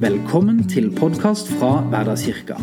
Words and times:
Velkommen 0.00 0.62
til 0.64 0.86
podkast 0.96 1.50
fra 1.58 1.82
Hverdagskirka. 1.92 2.54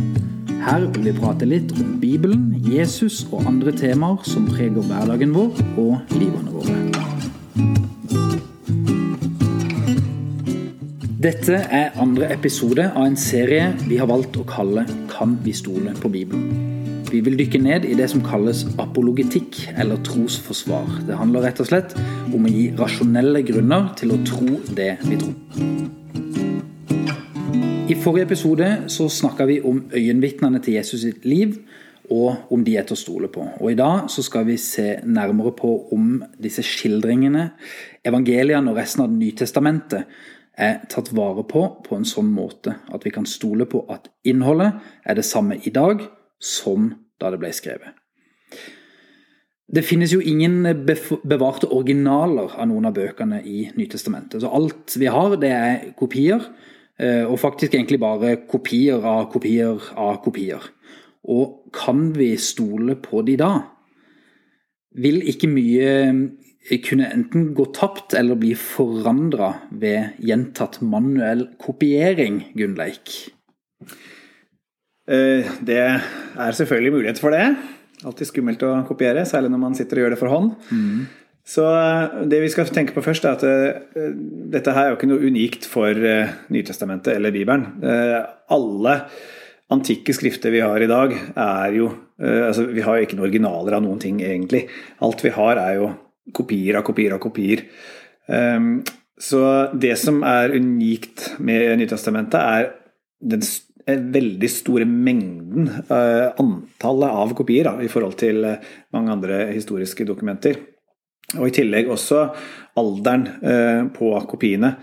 Her 0.66 0.88
vil 0.90 1.04
vi 1.06 1.12
prate 1.14 1.46
litt 1.46 1.70
om 1.78 1.92
Bibelen, 2.02 2.48
Jesus 2.66 3.20
og 3.28 3.44
andre 3.46 3.70
temaer 3.78 4.24
som 4.26 4.48
preger 4.50 4.82
hverdagen 4.82 5.36
vår 5.36 5.60
og 5.78 6.16
livene 6.18 6.50
våre. 6.50 6.78
Dette 11.22 11.60
er 11.62 11.94
andre 12.02 12.32
episode 12.34 12.88
av 12.90 13.06
en 13.06 13.20
serie 13.22 13.70
vi 13.84 14.02
har 14.02 14.10
valgt 14.10 14.42
å 14.42 14.48
kalle 14.50 14.88
Kan 15.12 15.38
vi 15.46 15.54
stole 15.54 15.94
på 16.02 16.10
Bibelen? 16.10 17.06
Vi 17.12 17.22
vil 17.22 17.38
dykke 17.38 17.62
ned 17.62 17.86
i 17.86 17.94
det 18.02 18.10
som 18.16 18.26
kalles 18.26 18.66
apologetikk, 18.82 19.62
eller 19.78 20.02
trosforsvar. 20.10 21.04
Det 21.06 21.22
handler 21.22 21.46
rett 21.46 21.62
og 21.62 21.70
slett 21.70 21.94
om 22.34 22.50
å 22.50 22.56
gi 22.58 22.72
rasjonelle 22.82 23.46
grunner 23.46 23.94
til 24.02 24.18
å 24.18 24.22
tro 24.26 24.58
det 24.74 24.96
vi 25.06 25.22
tror. 25.22 25.97
I 27.88 27.96
forrige 27.96 28.26
episode 28.26 28.66
så 28.92 29.06
snakka 29.08 29.46
vi 29.48 29.62
om 29.64 29.78
øyenvitnene 29.96 30.60
til 30.60 30.74
Jesus 30.74 31.06
sitt 31.06 31.26
liv, 31.26 31.54
og 32.12 32.52
om 32.52 32.66
de 32.66 32.74
er 32.76 32.84
til 32.84 32.98
å 32.98 33.00
stole 33.00 33.30
på. 33.32 33.46
Og 33.62 33.72
I 33.72 33.78
dag 33.80 34.10
så 34.12 34.24
skal 34.26 34.44
vi 34.50 34.58
se 34.60 34.98
nærmere 35.08 35.54
på 35.56 35.72
om 35.96 36.18
disse 36.44 36.66
skildringene, 36.68 37.46
evangeliene 38.04 38.74
og 38.74 38.82
resten 38.82 39.06
av 39.06 39.14
Det 39.14 39.22
nye 39.22 39.38
testamentet 39.40 40.20
er 40.60 40.84
tatt 40.92 41.14
vare 41.16 41.48
på 41.48 41.64
på 41.88 41.96
en 41.96 42.04
sånn 42.04 42.28
måte 42.28 42.76
at 42.92 43.08
vi 43.08 43.16
kan 43.16 43.26
stole 43.26 43.70
på 43.72 43.86
at 43.88 44.12
innholdet 44.28 44.84
er 45.06 45.16
det 45.16 45.26
samme 45.26 45.56
i 45.64 45.72
dag 45.72 46.04
som 46.44 46.92
da 47.22 47.32
det 47.32 47.40
ble 47.40 47.56
skrevet. 47.56 47.96
Det 49.68 49.84
finnes 49.84 50.12
jo 50.12 50.20
ingen 50.20 50.64
bevarte 51.24 51.72
originaler 51.72 52.52
av 52.52 52.68
noen 52.68 52.92
av 52.92 53.00
bøkene 53.00 53.46
i 53.48 53.70
Nytestamentet. 53.80 54.42
Så 54.44 54.52
alt 54.52 55.00
vi 55.00 55.08
har, 55.08 55.40
det 55.40 55.52
er 55.56 55.94
kopier 55.96 56.44
og 56.98 57.36
faktisk 57.38 57.76
egentlig 57.76 58.00
bare 58.02 58.32
kopier 58.50 59.04
av 59.06 59.28
kopier 59.30 59.92
av 59.94 60.16
kopier. 60.24 60.64
Og 61.28 61.68
kan 61.76 62.12
vi 62.16 62.32
stole 62.40 62.96
på 63.04 63.22
de 63.28 63.36
da? 63.40 63.52
Vil 64.98 65.20
ikke 65.30 65.50
mye 65.52 65.90
eh, 66.08 66.78
kunne 66.84 67.10
enten 67.14 67.52
gå 67.58 67.68
tapt 67.76 68.16
eller 68.18 68.40
bli 68.40 68.54
forandra 68.58 69.54
ved 69.70 70.18
gjentatt 70.24 70.80
manuell 70.82 71.50
kopiering, 71.62 72.46
Gunnleik? 72.58 73.14
Eh, 75.08 75.52
det 75.68 75.82
er 75.84 76.58
selvfølgelig 76.58 76.96
mulighet 76.96 77.22
for 77.22 77.36
det. 77.36 77.46
Alltid 78.08 78.30
skummelt 78.30 78.64
å 78.66 78.74
kopiere, 78.88 79.26
særlig 79.28 79.52
når 79.54 79.62
man 79.62 79.78
sitter 79.78 80.00
og 80.00 80.06
gjør 80.06 80.16
det 80.16 80.22
for 80.22 80.34
hånd. 80.34 80.52
Mm. 80.72 81.06
Så 81.48 81.64
eh, 81.64 82.24
det 82.28 82.42
vi 82.44 82.52
skal 82.52 82.68
tenke 82.76 82.96
på 82.96 83.04
først, 83.06 83.26
er 83.26 83.38
at 83.38 83.46
uh, 83.48 84.12
dette 84.52 84.74
her 84.76 84.88
er 84.88 84.92
jo 84.92 84.98
ikke 85.00 85.10
noe 85.12 85.30
unikt 85.30 85.68
for 85.70 85.96
uh, 85.96 86.34
Nytestamentet 86.54 87.16
eller 87.16 87.36
Bibelen. 87.36 87.66
Alle 88.52 88.98
antikke 89.72 90.16
skrifter 90.16 90.52
vi 90.54 90.64
har 90.64 90.84
i 90.84 90.90
dag, 90.90 91.16
er 91.36 91.74
jo 91.76 91.90
altså 92.18 92.64
Vi 92.74 92.82
har 92.82 92.98
jo 92.98 93.06
ikke 93.06 93.18
noen 93.18 93.28
originaler 93.28 93.76
av 93.78 93.82
noen 93.86 94.00
ting, 94.02 94.22
egentlig. 94.26 94.64
Alt 95.06 95.22
vi 95.22 95.30
har, 95.36 95.60
er 95.62 95.76
jo 95.78 95.90
kopier 96.34 96.80
av 96.80 96.86
kopier 96.88 97.14
av 97.14 97.20
kopier. 97.22 97.62
Så 99.22 99.42
det 99.78 99.92
som 100.02 100.24
er 100.26 100.56
unikt 100.56 101.28
med 101.38 101.76
Nytestamentet, 101.78 102.40
er 102.40 102.72
den 103.22 103.46
veldig 104.16 104.50
store 104.50 104.88
mengden, 104.90 105.70
antallet 105.92 107.22
av 107.22 107.36
kopier, 107.38 107.70
da, 107.70 107.76
i 107.86 107.92
forhold 107.92 108.18
til 108.18 108.42
mange 108.96 109.14
andre 109.14 109.44
historiske 109.52 110.08
dokumenter. 110.10 110.58
Og 111.36 111.50
i 111.50 111.56
tillegg 111.56 111.90
også 111.92 112.22
alderen 112.80 113.28
eh, 113.44 113.82
på 113.92 114.14
kopiene. 114.30 114.78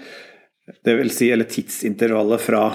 Det 0.85 0.97
vil 0.99 1.13
si, 1.13 1.31
eller 1.33 1.49
tidsintervallet 1.49 2.43
fra 2.43 2.67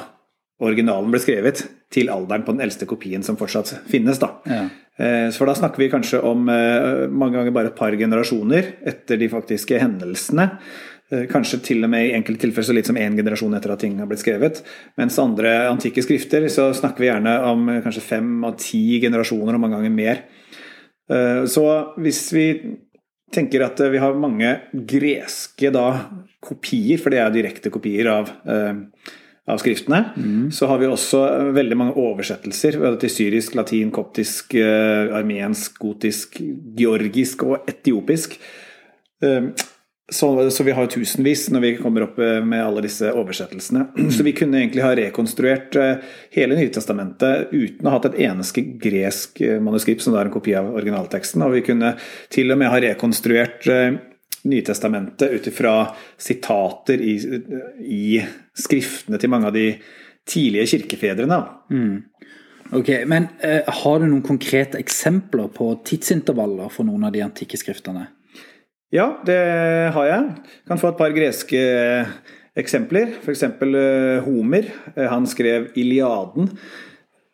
originalen 0.66 1.14
ble 1.14 1.22
skrevet 1.22 1.64
til 1.94 2.10
alderen 2.14 2.44
på 2.46 2.54
den 2.54 2.66
eldste 2.66 2.88
kopien 2.90 3.24
som 3.26 3.38
fortsatt 3.40 3.76
finnes. 3.90 4.20
Da. 4.22 4.32
Ja. 4.50 4.64
Eh, 5.00 5.28
for 5.36 5.50
da 5.50 5.56
snakker 5.58 5.84
vi 5.84 5.92
kanskje 5.94 6.22
om 6.26 6.50
eh, 6.50 7.06
mange 7.14 7.38
ganger 7.38 7.56
bare 7.56 7.72
et 7.72 7.78
par 7.78 7.94
generasjoner 7.98 8.74
etter 8.90 9.22
de 9.22 9.30
faktiske 9.32 9.82
hendelsene. 9.82 10.52
Kanskje 11.10 11.58
til 11.66 11.80
og 11.82 11.90
med 11.90 12.06
i 12.06 12.12
enkelte 12.14 12.44
tilfeller 12.44 12.68
så 12.68 12.74
litt 12.78 12.86
som 12.86 12.98
én 13.02 13.16
generasjon 13.18 13.56
etter 13.58 13.72
at 13.74 13.80
ting 13.82 13.96
har 13.98 14.06
blitt 14.06 14.22
skrevet. 14.22 14.60
Mens 15.00 15.16
andre 15.18 15.56
antikke 15.66 16.04
skrifter 16.06 16.44
så 16.54 16.68
snakker 16.78 17.02
vi 17.02 17.08
gjerne 17.08 17.34
om 17.50 17.64
kanskje 17.82 18.04
fem 18.06 18.28
av 18.46 18.60
ti 18.62 19.00
generasjoner 19.02 19.58
og 19.58 19.64
mange 19.64 19.80
ganger 19.80 19.96
mer. 19.96 20.22
Så 21.50 21.64
hvis 21.98 22.20
vi 22.38 22.46
tenker 23.34 23.66
at 23.66 23.80
eh, 23.84 23.94
vi 23.94 24.02
har 24.02 24.20
mange 24.20 24.56
greske 24.74 25.72
da, 25.74 25.88
kopier, 26.44 27.00
for 27.02 27.14
det 27.14 27.24
er 27.24 27.34
direkte 27.34 27.72
kopier 27.74 28.10
av, 28.12 28.32
eh, 28.50 29.12
av 29.50 29.62
skriftene. 29.62 30.04
Mm. 30.16 30.46
Så 30.56 30.70
har 30.70 30.82
vi 30.82 30.90
også 30.90 31.24
eh, 31.28 31.50
veldig 31.58 31.80
mange 31.80 31.98
oversettelser 32.00 32.80
til 33.02 33.14
syrisk, 33.14 33.58
latin, 33.60 33.92
koptisk, 33.96 34.56
eh, 34.60 35.12
armensk, 35.16 35.80
gotisk, 35.82 36.40
georgisk 36.80 37.46
og 37.48 37.70
etiopisk. 37.70 38.40
Eh, 39.24 39.52
så, 40.12 40.52
så, 40.52 40.64
vi 40.64 40.72
har 40.72 40.88
tusenvis 40.88 41.50
når 41.54 41.62
vi 41.62 41.72
kommer 41.78 42.06
opp 42.08 42.20
eh, 42.20 42.40
med 42.46 42.64
alle 42.66 42.82
disse 42.86 43.12
oversettelsene. 43.14 43.86
Så 44.16 44.26
vi 44.26 44.34
kunne 44.38 44.62
egentlig 44.62 44.84
ha 44.84 44.92
rekonstruert 44.98 45.78
eh, 45.80 46.04
hele 46.34 46.58
Nytestamentet 46.58 47.54
uten 47.54 47.86
å 47.86 47.92
ha 47.92 48.00
hatt 48.00 48.10
et 48.12 48.20
eneste 48.26 48.64
gresk 48.82 49.42
eh, 49.46 49.60
manuskript 49.64 50.06
som 50.06 50.18
er 50.18 50.30
en 50.30 50.34
kopi 50.34 50.56
av 50.58 50.72
originalteksten. 50.74 51.46
Og 51.46 51.58
vi 51.60 51.66
kunne 51.70 51.94
til 52.34 52.54
og 52.54 52.62
med 52.62 52.74
ha 52.74 52.82
rekonstruert 52.90 53.70
Nytestamentet 54.50 55.34
ut 55.36 55.48
ifra 55.52 55.74
sitater 56.18 57.02
i, 57.04 57.16
i, 57.84 58.04
skriftene 58.56 59.20
til 59.20 59.32
mange 59.34 59.50
av 59.50 59.58
de 59.58 59.74
tidlige 60.30 60.78
kirkefedrene. 60.78 61.42
Mm. 61.76 61.98
Ok, 62.78 62.94
Men 63.10 63.28
har 63.42 64.00
du 64.00 64.06
noen 64.06 64.24
konkrete 64.24 64.80
eksempler 64.80 65.50
på 65.52 65.74
tidsintervaller 65.90 66.72
for 66.72 66.88
noen 66.88 67.10
av 67.10 67.12
de 67.12 67.26
antikke 67.26 67.60
skriftene? 67.60 68.06
Ja, 68.90 69.20
det 69.26 69.38
har 69.94 70.06
jeg. 70.10 70.30
Kan 70.66 70.80
få 70.82 70.90
et 70.90 70.98
par 70.98 71.14
greske 71.14 71.60
eksempler. 72.58 73.12
F.eks. 73.22 73.44
Eh, 73.44 74.24
Homer. 74.26 74.72
Eh, 74.96 75.06
han 75.12 75.28
skrev 75.30 75.68
Iliaden 75.78 76.50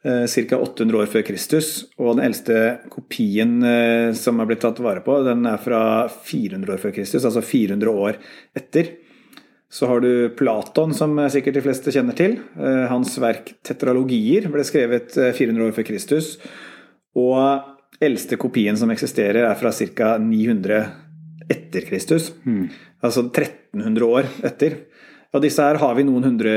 eh, 0.03 0.25
ca. 0.27 0.59
800 0.59 0.99
år 0.99 1.07
før 1.13 1.23
Kristus. 1.29 1.69
Og 1.95 2.17
den 2.17 2.25
eldste 2.27 2.59
kopien 2.91 3.57
som 4.19 4.41
er 4.43 4.49
blitt 4.49 4.66
tatt 4.66 4.81
vare 4.83 5.03
på, 5.05 5.21
den 5.23 5.47
er 5.47 5.61
fra 5.61 5.81
400 6.27 6.75
år 6.75 6.83
før 6.83 6.95
Kristus, 6.97 7.23
altså 7.23 7.43
400 7.45 8.03
år 8.03 8.19
etter. 8.59 8.91
Så 9.72 9.87
har 9.89 10.03
du 10.03 10.29
Platon, 10.37 10.91
som 10.95 11.17
sikkert 11.31 11.55
de 11.57 11.63
fleste 11.66 11.91
kjenner 11.91 12.16
til. 12.16 12.37
Hans 12.87 13.16
verk 13.19 13.49
'Tetralogier' 13.66 14.45
ble 14.53 14.63
skrevet 14.63 15.16
400 15.16 15.66
år 15.66 15.73
før 15.75 15.87
Kristus. 15.89 16.35
Og 17.17 17.97
eldste 17.99 18.37
kopien 18.39 18.77
som 18.77 18.93
eksisterer, 18.93 19.41
er 19.49 19.57
fra 19.59 19.73
ca. 19.73 20.13
900 20.22 21.04
etter 21.51 21.85
Kristus. 21.88 22.31
Mm. 22.45 22.69
Altså 23.06 23.28
1300 23.28 24.06
år 24.06 24.29
etter. 24.47 24.78
Og 25.35 25.44
disse 25.44 25.63
her 25.63 25.75
har 25.81 25.97
vi 25.97 26.06
noen 26.07 26.23
hundre 26.29 26.51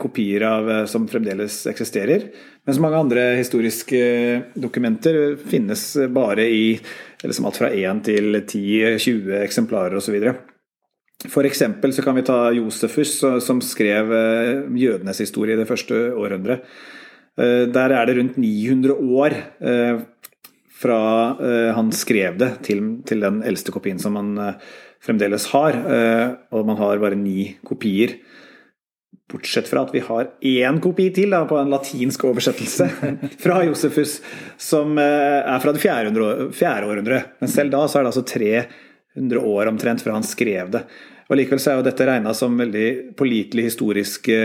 kopier 0.00 0.44
av 0.44 0.68
eh, 0.68 0.84
som 0.90 1.06
fremdeles 1.08 1.62
eksisterer. 1.70 2.28
Mens 2.68 2.80
mange 2.82 3.00
andre 3.00 3.24
historiske 3.38 4.02
dokumenter 4.52 5.38
finnes 5.48 5.84
bare 6.12 6.44
i 6.44 6.76
liksom 7.24 7.48
alt 7.48 7.60
fra 7.60 7.72
1 7.72 8.04
til 8.10 8.42
10-20 8.42 9.32
eksemplarer 9.40 9.96
osv. 9.98 10.18
Eksempel 11.48 11.94
så 11.96 12.04
kan 12.04 12.18
vi 12.18 12.26
ta 12.28 12.52
Josefus, 12.54 13.16
som 13.42 13.64
skrev 13.64 14.12
eh, 14.12 14.68
jødenes 14.76 15.24
historie 15.24 15.56
i 15.56 15.62
det 15.62 15.68
første 15.70 16.10
århundret. 16.12 16.68
Eh, 17.40 17.64
der 17.72 17.96
er 17.96 18.06
det 18.06 18.18
rundt 18.20 18.36
900 18.36 18.92
år 19.24 19.40
fra 20.78 20.98
uh, 21.40 21.70
han 21.74 21.92
skrev 21.94 22.38
det 22.38 22.52
til, 22.66 22.82
til, 23.08 23.22
den 23.24 23.42
eldste 23.46 23.74
kopien 23.74 23.98
som 24.02 24.14
man 24.18 24.34
uh, 24.38 24.74
fremdeles 25.04 25.48
har. 25.54 25.78
Uh, 25.84 26.36
og 26.54 26.68
man 26.68 26.78
har 26.80 27.02
bare 27.02 27.18
ni 27.18 27.50
kopier. 27.66 28.18
Bortsett 29.28 29.68
fra 29.68 29.82
at 29.84 29.92
vi 29.92 30.00
har 30.06 30.30
én 30.40 30.78
kopi 30.80 31.10
til 31.12 31.34
da, 31.34 31.42
på 31.48 31.58
en 31.60 31.72
latinsk 31.72 32.24
oversettelse 32.30 32.86
fra 33.42 33.60
Josefus, 33.66 34.18
som 34.56 34.96
er 35.02 35.60
fra 35.60 35.74
det 35.76 35.82
fjerde, 35.82 36.14
århundre. 36.88 37.20
Men 37.42 37.52
selv 37.52 37.74
da 37.74 37.82
så 37.84 38.00
er 38.00 38.06
det 38.06 38.14
altså 38.14 38.24
300 38.30 39.42
år 39.50 39.68
omtrent 39.68 40.04
fra 40.06 40.16
han 40.16 40.24
skrev 40.24 40.72
det. 40.78 40.86
Og 41.28 41.36
Likevel 41.36 41.60
så 41.60 41.74
er 41.74 41.80
jo 41.80 41.84
dette 41.84 42.06
regna 42.08 42.32
som 42.36 42.54
veldig 42.56 43.14
pålitelige 43.18 43.68
historiske 43.68 44.36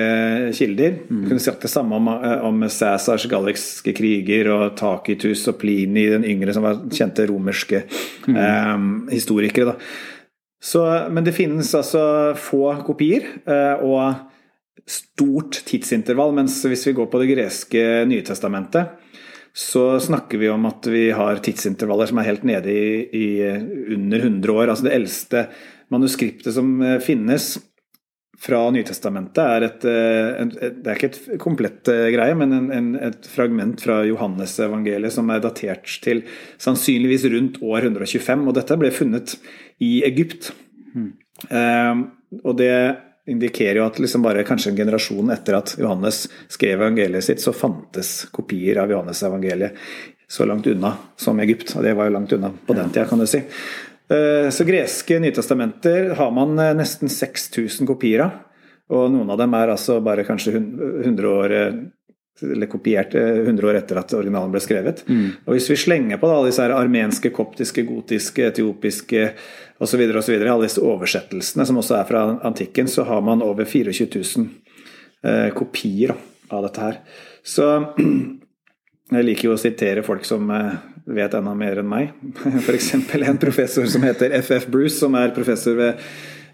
kilder. 0.57 0.97
Mm. 1.07 1.21
Du 1.21 1.29
kunne 1.29 1.43
sagt 1.43 1.63
det 1.63 1.71
samme 1.71 1.95
om, 1.95 2.09
eh, 2.11 2.43
om 2.43 2.65
Cæsars 2.67 3.25
galliske 3.31 3.93
kriger 3.95 4.49
og 4.51 4.75
Takitus 4.79 5.45
og 5.47 5.61
Plini 5.61 6.09
den 6.11 6.27
yngre, 6.27 6.55
som 6.55 6.67
var 6.67 6.81
kjente 6.91 7.27
romerske 7.29 7.85
mm. 8.27 8.35
eh, 8.35 8.75
historikere. 9.15 9.77
Så, 10.63 10.83
men 11.11 11.23
det 11.23 11.35
finnes 11.35 11.71
altså 11.75 12.03
få 12.39 12.65
kopier 12.87 13.31
eh, 13.47 13.79
og 13.79 14.83
stort 14.83 15.63
tidsintervall. 15.63 16.35
Mens 16.35 16.59
hvis 16.67 16.83
vi 16.89 16.97
går 16.99 17.07
på 17.07 17.23
det 17.23 17.31
greske 17.31 17.85
Nytestamentet, 18.11 18.99
så 19.53 19.99
snakker 20.01 20.41
vi 20.41 20.49
om 20.49 20.65
at 20.65 20.87
vi 20.89 21.05
har 21.13 21.39
tidsintervaller 21.45 22.09
som 22.09 22.19
er 22.19 22.27
helt 22.27 22.43
nede 22.47 22.73
i, 22.73 22.87
i 23.13 23.27
under 23.93 24.19
100 24.19 24.51
år. 24.51 24.67
Altså 24.67 24.87
det 24.87 24.95
eldste 24.97 25.45
manuskriptet 25.93 26.55
som 26.55 26.75
eh, 26.81 26.99
finnes, 27.03 27.55
fra 28.43 28.59
Nytestamentet 28.73 29.39
er 29.39 29.63
et, 29.67 29.83
et, 29.85 30.55
Det 30.83 30.89
er 30.89 30.97
ikke 30.97 31.09
et 31.11 31.39
komplett 31.39 31.87
greie, 31.87 32.33
men 32.35 32.51
en, 32.51 32.65
en, 32.75 32.89
et 32.97 33.27
fragment 33.29 33.79
fra 33.79 34.01
Johannes-evangeliet 34.03 35.13
som 35.15 35.29
er 35.31 35.43
datert 35.43 35.87
til 36.03 36.25
sannsynligvis 36.59 37.27
rundt 37.31 37.61
år 37.63 37.87
125. 37.87 38.43
Og 38.49 38.57
dette 38.57 38.77
ble 38.81 38.89
funnet 38.91 39.37
i 39.85 39.93
Egypt. 40.09 40.49
Mm. 40.91 41.07
Um, 41.53 42.03
og 42.41 42.57
det 42.59 42.73
indikerer 43.29 43.79
jo 43.79 43.85
at 43.87 44.01
liksom 44.03 44.25
bare 44.25 44.43
kanskje 44.47 44.73
en 44.73 44.81
generasjon 44.81 45.31
etter 45.31 45.57
at 45.61 45.75
Johannes 45.79 46.25
skrev 46.51 46.81
evangeliet 46.81 47.23
sitt, 47.23 47.41
så 47.43 47.55
fantes 47.55 48.25
kopier 48.35 48.81
av 48.81 48.91
Johannes-evangeliet 48.91 49.77
så 50.27 50.47
langt 50.49 50.67
unna 50.67 50.95
som 51.19 51.39
Egypt. 51.39 51.75
Og 51.77 51.85
det 51.85 51.93
var 51.95 52.09
jo 52.09 52.17
langt 52.17 52.33
unna 52.35 52.51
på 52.67 52.75
den 52.75 52.91
tida, 52.91 53.05
kan 53.07 53.21
du 53.21 53.27
si. 53.29 53.43
Eh, 54.11 54.49
så 54.49 54.65
greske 54.67 55.19
nytestamenter 55.19 56.13
har 56.19 56.31
man 56.35 56.57
eh, 56.59 56.73
nesten 56.75 57.11
6000 57.11 57.87
kopier 57.87 58.25
av. 58.25 58.39
Og 58.93 59.07
noen 59.13 59.29
av 59.31 59.39
dem 59.39 59.53
er 59.55 59.71
altså 59.73 59.99
bare 60.03 60.25
kanskje 60.27 60.57
100 60.59 61.29
år 61.29 61.55
eh, 61.57 61.83
eller 62.41 62.67
kopiert 62.67 63.13
100 63.15 63.67
år 63.67 63.77
etter 63.77 63.99
at 64.01 64.13
originalen 64.17 64.51
ble 64.51 64.61
skrevet. 64.63 65.03
Mm. 65.07 65.27
Og 65.45 65.53
Hvis 65.55 65.69
vi 65.69 65.77
slenger 65.79 66.19
på 66.19 66.27
da, 66.27 66.37
alle 66.39 66.49
disse 66.49 66.63
her 66.65 66.73
armenske, 66.75 67.31
koptiske, 67.33 67.85
gotiske, 67.87 68.47
etiopiske 68.49 69.27
osv., 69.83 70.01
alle 70.01 70.57
disse 70.65 70.81
oversettelsene 70.81 71.67
som 71.69 71.79
også 71.79 71.99
er 71.99 72.09
fra 72.09 72.23
antikken, 72.43 72.89
så 72.89 73.05
har 73.07 73.21
man 73.25 73.45
over 73.45 73.69
24 73.69 74.09
000 74.17 74.49
eh, 75.23 75.49
kopier 75.55 76.15
av 76.49 76.65
dette 76.65 76.83
her. 76.83 76.99
Så 77.45 77.69
jeg 79.15 79.29
liker 79.29 79.51
jo 79.51 79.55
å 79.55 79.61
sitere 79.61 80.05
folk 80.05 80.25
som 80.27 80.49
eh, 80.51 80.73
vet 81.05 81.33
enda 81.35 81.55
mer 81.57 81.81
enn 81.81 81.89
meg. 81.89 82.13
F.eks. 82.63 82.93
en 82.95 83.41
professor 83.41 83.89
som 83.89 84.05
heter 84.05 84.35
FF 84.41 84.69
Bruce, 84.71 84.97
som 84.99 85.15
er 85.19 85.35
professor 85.35 85.75
ved 85.79 85.99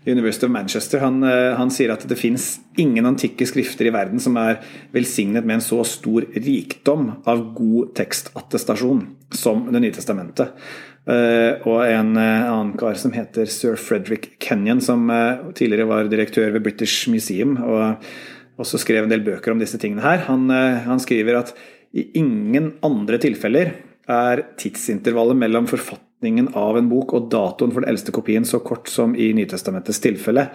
University 0.08 0.46
of 0.46 0.52
Manchester. 0.52 1.00
Han, 1.04 1.24
eh, 1.24 1.54
han 1.58 1.72
sier 1.74 1.92
at 1.94 2.06
det 2.08 2.18
fins 2.18 2.60
ingen 2.80 3.06
antikke 3.06 3.46
skrifter 3.48 3.90
i 3.90 3.94
verden 3.94 4.22
som 4.24 4.38
er 4.40 4.62
velsignet 4.96 5.46
med 5.46 5.60
en 5.60 5.66
så 5.66 5.82
stor 5.88 6.26
rikdom 6.36 7.12
av 7.30 7.44
god 7.58 7.94
tekstattestasjon 8.00 9.06
som 9.36 9.68
Det 9.70 9.82
nye 9.84 9.94
testamentet. 9.94 10.56
Uh, 11.10 11.58
og 11.66 11.80
en 11.88 12.12
uh, 12.18 12.50
annen 12.52 12.74
kar 12.78 12.98
som 13.00 13.14
heter 13.16 13.48
sir 13.50 13.78
Frederick 13.80 14.36
Kenyon, 14.42 14.82
som 14.82 15.08
tidligere 15.58 15.88
var 15.90 16.10
direktør 16.10 16.52
ved 16.54 16.66
British 16.66 17.10
Museum 17.10 17.56
og 17.64 18.04
også 18.60 18.82
skrev 18.82 19.06
en 19.06 19.14
del 19.14 19.24
bøker 19.26 19.54
om 19.54 19.62
disse 19.62 19.80
tingene 19.82 20.04
her. 20.04 20.26
Han, 20.28 20.50
han 20.50 21.02
skriver 21.02 21.40
at 21.40 21.54
i 21.96 22.04
ingen 22.20 22.74
andre 22.86 23.18
tilfeller 23.22 23.72
er 24.10 24.44
tidsintervallet 24.60 25.38
mellom 25.38 25.68
forfatningen 25.70 26.52
av 26.58 26.78
en 26.80 26.90
bok 26.92 27.14
og 27.18 27.30
datoen 27.32 27.74
for 27.74 27.84
den 27.84 27.94
eldste 27.94 28.14
kopien 28.16 28.48
så 28.48 28.62
kort 28.66 28.90
som 28.92 29.16
i 29.16 29.32
Nytestamentets 29.38 30.02
tilfelle. 30.04 30.50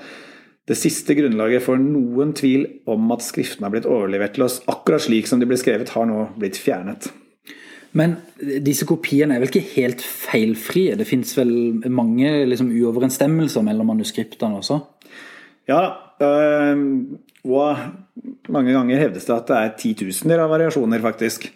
Det 0.65 0.77
siste 0.81 1.17
grunnlaget 1.17 1.63
for 1.67 1.81
noen 1.81 2.33
tvil 2.37 2.65
om 2.89 3.11
at 3.13 3.25
skriftene 3.25 3.69
har 3.69 3.75
blitt 3.75 3.89
overlevert 3.89 4.37
til 4.37 4.47
oss 4.47 4.63
akkurat 4.71 5.05
slik 5.05 5.29
som 5.29 5.43
de 5.43 5.49
ble 5.49 5.59
skrevet, 5.61 5.93
har 5.93 6.09
nå 6.09 6.31
blitt 6.41 6.57
fjernet. 6.61 7.11
Men 7.95 8.17
disse 8.65 8.89
kopiene 8.89 9.37
er 9.37 9.43
vel 9.43 9.53
ikke 9.53 9.77
helt 9.77 10.03
feilfrie? 10.03 10.97
Det 10.99 11.07
fins 11.07 11.37
vel 11.39 11.53
mange 11.93 12.33
liksom, 12.49 12.73
uoverensstemmelser 12.75 13.63
mellom 13.67 13.93
manuskriptene 13.93 14.59
også? 14.59 14.81
Ja, 15.71 15.85
øh, 16.25 16.83
og 17.45 18.51
mange 18.53 18.75
ganger 18.75 19.01
hevdes 19.05 19.29
det 19.29 19.37
at 19.37 19.53
det 19.53 19.61
er 19.61 19.77
titusener 19.79 20.43
av 20.43 20.51
variasjoner, 20.53 21.05
faktisk. 21.05 21.47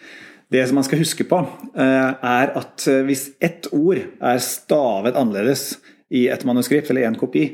Det 0.51 0.67
som 0.67 0.79
man 0.81 0.85
skal 0.87 1.03
huske 1.03 1.27
på, 1.29 1.39
eh, 1.77 2.13
er 2.25 2.53
at 2.57 2.87
eh, 2.89 3.03
hvis 3.05 3.31
ett 3.41 3.69
ord 3.77 4.01
er 4.01 4.39
stavet 4.41 5.17
annerledes 5.19 5.75
i 6.09 6.25
et 6.33 6.45
manuskript 6.49 6.89
eller 6.91 7.09
en 7.09 7.19
kopi, 7.21 7.51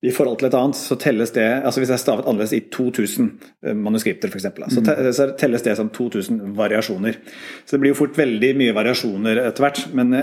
i 0.00 0.12
forhold 0.16 0.38
til 0.40 0.48
et 0.48 0.54
annet, 0.56 0.78
så 0.80 0.96
telles 0.96 1.28
det 1.36 1.44
altså 1.44 1.82
Hvis 1.82 1.90
det 1.90 1.94
er 1.98 2.00
stavet 2.00 2.24
annerledes 2.24 2.54
i 2.56 2.60
2000 2.72 3.26
eh, 3.64 3.74
manuskripter, 3.76 4.28
f.eks., 4.28 4.48
så, 4.72 4.84
mm. 4.84 5.12
så 5.16 5.26
telles 5.40 5.64
det 5.64 5.76
som 5.76 5.90
2000 5.92 6.54
variasjoner. 6.56 7.18
Så 7.64 7.76
det 7.76 7.82
blir 7.82 7.94
jo 7.94 8.00
fort 8.02 8.16
veldig 8.16 8.54
mye 8.56 8.76
variasjoner 8.76 9.42
etter 9.46 9.64
hvert, 9.66 9.82
men 9.96 10.16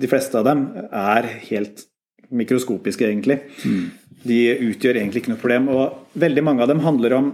de 0.00 0.10
fleste 0.10 0.40
av 0.40 0.48
dem 0.48 0.66
er 0.88 1.28
helt 1.48 1.86
mikroskopiske, 2.32 3.08
egentlig. 3.08 3.38
Mm. 3.64 3.88
De 4.28 4.42
utgjør 4.70 5.00
egentlig 5.00 5.22
ikke 5.22 5.34
noe 5.34 5.40
problem. 5.40 5.68
Og 5.72 6.20
veldig 6.20 6.44
mange 6.44 6.64
av 6.64 6.72
dem 6.72 6.84
handler 6.84 7.16
om 7.16 7.32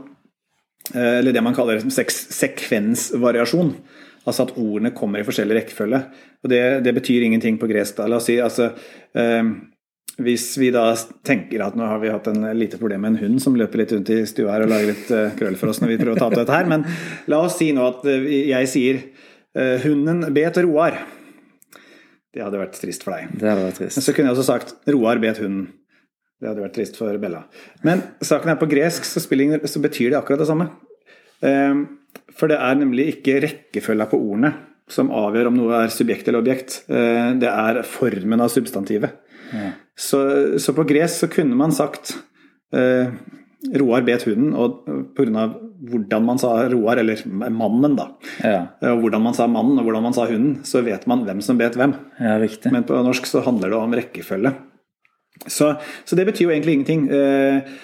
eller 0.94 1.34
det 1.34 1.42
man 1.44 1.56
kaller 1.56 1.82
sek 1.92 2.12
sekvensvariasjon. 2.12 3.74
Altså 4.28 4.44
at 4.44 4.54
ordene 4.60 4.92
kommer 4.96 5.22
i 5.22 5.26
forskjellig 5.26 5.56
rekkefølge. 5.62 6.02
Og 6.44 6.52
det, 6.52 6.62
det, 6.84 6.94
betyr 6.96 7.24
ingenting 7.26 7.58
på 7.60 7.68
gresk. 7.70 7.96
da. 7.98 8.08
La 8.10 8.20
oss 8.20 8.28
si 8.28 8.38
altså 8.42 8.70
eh, 9.16 9.52
Hvis 10.18 10.46
vi 10.60 10.70
da 10.74 10.90
tenker 11.26 11.64
at 11.64 11.78
nå 11.78 11.86
har 11.88 12.02
vi 12.02 12.12
hatt 12.12 12.28
en 12.30 12.44
lite 12.58 12.80
problem 12.80 13.06
med 13.06 13.14
en 13.14 13.22
hund 13.24 13.42
som 13.42 13.56
løper 13.58 13.82
litt 13.82 13.94
rundt 13.94 14.12
i 14.14 14.24
stua 14.28 14.56
her 14.56 14.66
og 14.66 14.72
lager 14.72 14.92
litt 14.92 15.12
eh, 15.14 15.36
krøll 15.38 15.58
for 15.60 15.72
oss 15.72 15.80
når 15.82 15.94
vi 15.94 16.00
prøver 16.02 16.18
å 16.18 16.20
ta 16.20 16.28
opp 16.30 16.38
dette 16.40 16.56
her, 16.56 16.68
men 16.70 16.84
la 17.30 17.40
oss 17.46 17.58
si 17.60 17.70
nå 17.72 17.86
at 17.86 18.04
eh, 18.10 18.26
jeg 18.50 18.72
sier 18.72 19.00
eh, 19.00 19.86
hunden 19.86 20.26
bet 20.34 20.60
Roar. 20.66 20.98
Det 22.34 22.44
hadde 22.44 22.60
vært 22.60 22.76
trist 22.78 23.06
for 23.06 23.16
deg. 23.16 23.30
Det 23.38 23.48
hadde 23.48 23.68
vært 23.70 23.78
trist. 23.80 23.98
Men 23.98 24.04
så 24.04 24.14
kunne 24.14 24.30
jeg 24.30 24.36
også 24.36 24.48
sagt 24.50 24.90
Roar 24.92 25.22
bet 25.22 25.40
hunden. 25.42 25.70
Det 26.38 26.46
hadde 26.46 26.62
vært 26.62 26.76
trist 26.78 26.98
for 27.00 27.18
Bella. 27.18 27.44
Men 27.86 28.04
saken 28.22 28.52
er 28.52 28.60
på 28.60 28.68
gresk, 28.70 29.06
så, 29.06 29.22
spiller, 29.22 29.64
så 29.66 29.82
betyr 29.82 30.12
det 30.12 30.20
akkurat 30.20 30.44
det 30.44 30.50
samme. 30.50 30.70
Um, 31.42 31.84
for 32.34 32.50
det 32.50 32.58
er 32.62 32.78
nemlig 32.78 33.08
ikke 33.12 33.40
rekkefølga 33.42 34.06
på 34.10 34.18
ordene 34.18 34.54
som 34.92 35.12
avgjør 35.14 35.50
om 35.50 35.58
noe 35.58 35.82
er 35.84 35.92
subjekt 35.92 36.28
eller 36.28 36.42
objekt. 36.42 36.82
Eh, 36.88 37.34
det 37.40 37.50
er 37.50 37.82
formen 37.86 38.40
av 38.40 38.52
substantivet. 38.52 39.18
Ja. 39.52 39.72
Så, 39.98 40.20
så, 40.60 40.74
på 40.76 40.86
gresk 40.88 41.24
så 41.24 41.28
kunne 41.32 41.56
man 41.58 41.74
sagt 41.74 42.14
eh, 42.76 43.12
Roar 43.74 44.04
bet 44.06 44.22
hunden, 44.28 44.52
og 44.54 44.84
pga. 45.18 45.48
hvordan 45.90 46.26
man 46.28 46.38
sa 46.38 46.52
Roar, 46.70 47.00
eller 47.02 47.20
mannen, 47.26 47.96
da, 47.98 48.06
ja. 48.44 48.60
Og 48.92 49.02
hvordan 49.02 49.24
man 49.24 49.34
sa 49.34 49.48
mannen 49.50 49.80
og 49.80 49.88
hvordan 49.88 50.04
man 50.06 50.14
sa 50.14 50.28
hunden, 50.30 50.60
så 50.68 50.84
vet 50.86 51.08
man 51.10 51.24
hvem 51.26 51.42
som 51.42 51.58
bet 51.58 51.74
hvem. 51.78 51.96
Ja, 52.22 52.38
Men 52.70 52.86
på 52.86 53.00
norsk 53.02 53.26
så 53.26 53.42
handler 53.42 53.74
det 53.74 53.80
om 53.80 53.96
rekkefølge. 53.98 54.54
Så, 55.46 55.74
så 56.04 56.16
det 56.16 56.26
betyr 56.26 56.48
jo 56.48 56.50
egentlig 56.54 56.78
ingenting. 56.78 57.06
Eh, 57.12 57.78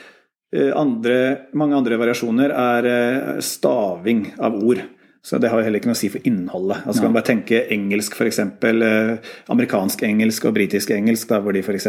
Eh, 0.55 0.71
andre, 0.79 1.15
mange 1.59 1.75
andre 1.75 1.97
variasjoner 1.99 2.53
er 2.55 2.87
eh, 2.87 3.39
staving 3.43 4.29
av 4.39 4.55
ord. 4.55 4.85
Så 5.25 5.39
det 5.41 5.49
har 5.49 5.59
jo 5.59 5.65
heller 5.67 5.81
ikke 5.81 5.89
noe 5.89 5.97
å 5.97 5.99
si 5.99 6.11
for 6.13 6.27
innholdet. 6.29 6.85
Altså 6.85 7.01
ja. 7.01 7.07
kan 7.07 7.17
bare 7.17 7.27
tenke 7.27 7.63
engelsk 7.75 8.15
f.eks. 8.15 8.43
Eh, 8.45 9.33
amerikansk-engelsk 9.51 10.47
og 10.47 10.55
britisk-engelsk, 10.59 11.33
hvor 11.43 11.57
de 11.57 11.65
f.eks. 11.65 11.89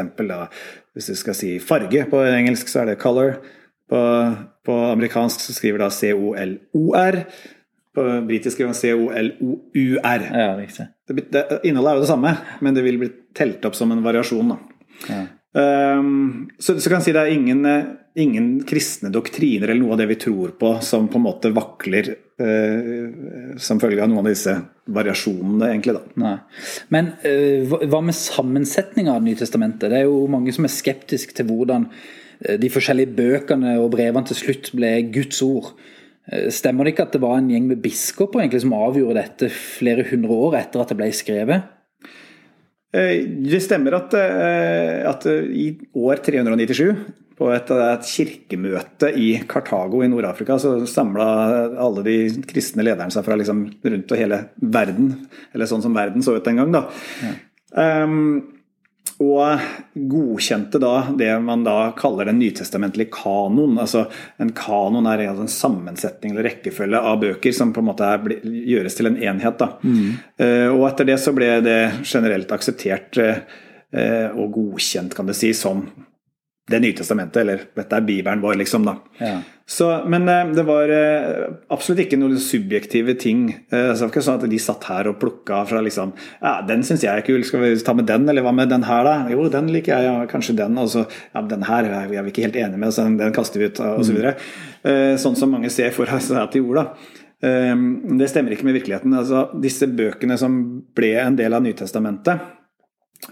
Hvis 0.95 1.11
du 1.11 1.19
skal 1.19 1.37
si 1.37 1.51
farge 1.61 2.07
på 2.09 2.23
engelsk, 2.25 2.71
så 2.71 2.81
er 2.83 2.93
det 2.93 2.97
'color'. 3.03 3.37
På, 3.85 3.99
på 4.65 4.75
amerikansk 4.95 5.43
så 5.43 5.53
skriver 5.53 5.83
da 5.83 5.91
C-O-L-O-R. 5.93 7.19
På 7.93 8.05
britisk 8.25 8.55
skriver 8.55 8.71
man 8.71 8.79
C-O-L-O-U-R. 8.79 10.25
Ja, 10.31 10.47
innholdet 11.61 11.91
er 11.91 11.99
jo 11.99 12.05
det 12.07 12.09
samme, 12.09 12.33
men 12.65 12.73
det 12.73 12.87
vil 12.87 12.97
bli 13.03 13.11
telt 13.37 13.67
opp 13.67 13.77
som 13.77 13.93
en 13.93 14.01
variasjon. 14.01 14.55
Da. 14.55 14.87
Ja. 15.11 15.21
Um, 15.55 16.49
så, 16.59 16.73
så 16.75 16.89
kan 16.89 16.99
jeg 16.99 17.05
si 17.05 17.11
det 17.15 17.21
er 17.21 17.31
ingen, 17.31 17.61
eh, 17.69 17.85
ingen, 18.19 18.47
kristne 18.67 19.07
doktriner 19.13 19.71
eller 19.71 19.85
noe 19.85 19.93
av 19.95 20.01
det 20.01 20.09
vi 20.09 20.17
tror 20.19 20.51
på, 20.59 20.73
som 20.83 21.07
på 21.07 21.15
en 21.15 21.23
måte 21.23 21.51
vakler 21.55 22.09
uh, 22.43 23.55
som 23.55 23.79
følge 23.79 24.03
av 24.03 24.11
noen 24.11 24.25
av 24.25 24.33
disse 24.33 24.51
variasjonene, 24.91 25.69
egentlig. 25.69 25.95
da. 25.95 26.19
Nei. 26.19 26.33
Men 26.91 27.13
uh, 27.23 27.77
hva 27.87 28.01
med 28.03 28.17
sammensetninga 28.19 29.15
av 29.15 29.23
Det 29.23 29.29
nye 29.29 29.39
testamentet? 29.39 29.87
Det 29.93 30.01
er 30.01 30.09
jo 30.09 30.25
mange 30.31 30.51
som 30.55 30.67
er 30.67 30.75
skeptiske 30.75 31.37
til 31.37 31.47
hvordan 31.47 31.87
de 32.59 32.67
forskjellige 32.67 33.15
bøkene 33.15 33.77
og 33.79 33.93
brevene 33.93 34.27
til 34.27 34.35
slutt 34.35 34.73
ble 34.75 34.89
Guds 35.07 35.39
ord. 35.45 35.69
Stemmer 36.51 36.83
det 36.83 36.91
ikke 36.91 37.05
at 37.07 37.15
det 37.15 37.21
var 37.23 37.37
en 37.39 37.47
gjeng 37.47 37.69
med 37.69 37.79
biskoper 37.79 38.41
egentlig 38.41 38.59
som 38.65 38.75
avgjorde 38.75 39.21
dette 39.21 39.47
flere 39.55 40.03
hundre 40.09 40.35
år 40.35 40.57
etter 40.59 40.83
at 40.83 40.91
det 40.91 40.97
ble 40.99 41.07
skrevet? 41.15 41.71
Eh, 42.95 43.25
det 43.43 43.61
stemmer 43.65 43.97
at, 43.97 44.15
eh, 44.15 45.03
at 45.09 45.27
i 45.27 45.67
år 45.99 46.23
397, 46.23 46.89
på 47.35 47.49
et, 47.51 47.71
et, 47.75 48.05
kirkemøte 48.07 49.09
i 49.19 49.33
Kartago 49.49 49.99
i 50.05 50.07
Nord-Afrika, 50.07 50.55
så 50.61 50.77
samla 50.87 51.25
alle 51.83 52.03
de 52.05 52.17
kristne 52.47 52.85
lederne 52.85 53.11
seg 53.11 53.25
fra 53.25 53.35
liksom 53.35 53.65
rundt 53.83 54.13
og 54.15 54.21
hele 54.21 54.39
verden. 54.55 55.09
Eller 55.51 55.67
sånn 55.67 55.83
som 55.83 55.97
verden 55.97 56.23
så 56.23 56.37
ut 56.37 56.47
den 56.47 56.61
gang, 56.61 56.71
da. 56.71 56.85
Ja. 57.25 57.33
Um, 58.05 58.54
og 59.21 59.59
godkjente 59.95 60.79
da 60.81 61.07
det 61.15 61.29
man 61.39 61.63
da 61.63 61.91
kaller 61.95 62.27
den 62.27 62.39
nytestamentlige 62.41 63.13
kanon. 63.15 63.77
altså 63.79 64.05
En 64.41 64.51
kanon 64.51 65.07
er 65.07 65.23
en 65.29 65.51
sammensetning 65.51 66.33
eller 66.33 66.49
rekkefølge 66.49 66.99
av 66.99 67.21
bøker 67.21 67.55
som 67.55 67.71
på 67.73 67.83
en 67.83 67.89
måte 67.91 68.09
er, 68.09 68.35
gjøres 68.43 68.97
til 68.97 69.11
en 69.11 69.21
enhet. 69.21 69.59
da. 69.61 69.69
Mm. 69.83 70.09
Uh, 70.41 70.69
og 70.73 70.89
etter 70.89 71.07
det 71.11 71.19
så 71.23 71.35
ble 71.35 71.53
det 71.63 71.79
generelt 72.03 72.51
akseptert 72.51 73.21
uh, 73.21 74.35
og 74.35 74.51
godkjent, 74.57 75.15
kan 75.15 75.29
du 75.29 75.33
si, 75.37 75.53
som 75.55 75.85
Det 76.65 76.79
nye 76.81 76.95
testamentet, 76.97 77.37
eller 77.43 77.59
dette 77.77 77.93
er 77.93 78.05
bibelen 78.07 78.39
vår, 78.41 78.55
liksom. 78.57 78.87
da. 78.87 78.95
Ja. 79.19 79.35
Så, 79.69 79.85
men 80.09 80.23
eh, 80.29 80.47
det 80.57 80.63
var 80.65 80.89
eh, 80.93 81.43
absolutt 81.73 82.03
ikke 82.03 82.17
noen 82.17 82.39
subjektive 82.41 83.13
ting. 83.21 83.47
Eh, 83.69 83.91
Så 83.93 83.99
det 83.99 84.07
var 84.07 84.11
ikke 84.13 84.23
sånn 84.25 84.39
at 84.41 84.49
de 84.49 84.59
satt 84.61 84.87
her 84.89 85.09
og 85.09 85.19
plukka 85.21 85.59
fra 85.69 85.81
liksom 85.85 86.13
Ja, 86.41 86.55
den 86.65 86.81
syns 86.85 87.05
jeg 87.05 87.13
er 87.13 87.25
kul, 87.25 87.45
skal 87.45 87.61
vi 87.61 87.71
ta 87.85 87.93
med 87.97 88.09
den, 88.09 88.25
eller 88.29 88.45
hva 88.45 88.53
med 88.53 88.73
den 88.73 88.85
her, 88.85 89.05
da? 89.05 89.13
Jo, 89.29 89.45
den 89.53 89.69
liker 89.73 89.93
jeg, 89.93 90.07
ja, 90.09 90.25
kanskje 90.29 90.57
den. 90.57 90.77
Og 90.81 90.89
så 90.93 91.05
ja, 91.05 91.43
den 91.53 91.65
her 91.69 91.89
er 92.01 92.09
vi 92.09 92.21
ikke 92.33 92.47
helt 92.47 92.57
enige 92.61 92.81
med, 92.81 92.93
så 92.97 93.05
den, 93.09 93.33
kaster 93.35 93.61
vi 93.61 93.69
ut, 93.69 93.83
og 93.85 94.01
så 94.05 94.15
videre. 94.17 94.35
Sånn 95.21 95.37
som 95.37 95.53
mange 95.53 95.69
ser 95.73 95.93
for 95.93 96.09
seg 96.09 96.37
at 96.41 96.53
de 96.53 96.61
gjorde, 96.65 96.85
da. 96.85 97.13
Det 97.45 98.29
stemmer 98.31 98.53
ikke 98.55 98.65
med 98.65 98.77
virkeligheten. 98.79 99.13
Altså, 99.17 99.47
disse 99.61 99.85
bøkene 99.91 100.37
som 100.41 100.55
ble 100.97 101.11
en 101.21 101.37
del 101.37 101.53
av 101.53 101.61
Nytestamentet, 101.65 102.54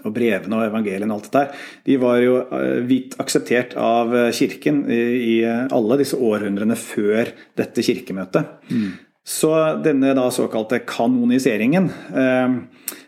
og 0.02 0.12
brevene 0.16 0.58
og 0.58 0.66
evangeliene 0.66 1.10
og 1.12 1.20
alt 1.20 1.28
dette 1.28 1.42
der, 1.44 1.64
de 1.86 1.98
var 2.02 2.18
jo 2.24 2.36
eh, 2.42 2.80
vidt 2.88 3.16
akseptert 3.22 3.76
av 3.80 4.14
eh, 4.16 4.30
kirken 4.34 4.84
i, 4.90 5.00
i 5.34 5.36
alle 5.46 6.00
disse 6.00 6.18
århundrene 6.18 6.76
før 6.80 7.32
dette 7.58 7.84
kirkemøtet. 7.86 8.50
Mm. 8.72 8.90
Så 9.24 9.54
denne 9.84 10.12
da 10.16 10.26
såkalte 10.34 10.82
kanoniseringen, 10.84 11.88
eh, 12.12 12.58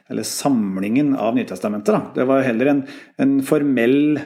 eller 0.06 0.24
samlingen 0.26 1.12
av 1.18 1.36
Nytestamentet, 1.36 1.92
da, 1.92 2.02
det 2.16 2.28
var 2.30 2.46
heller 2.46 2.72
en, 2.72 2.82
en 3.20 3.36
formell 3.44 4.20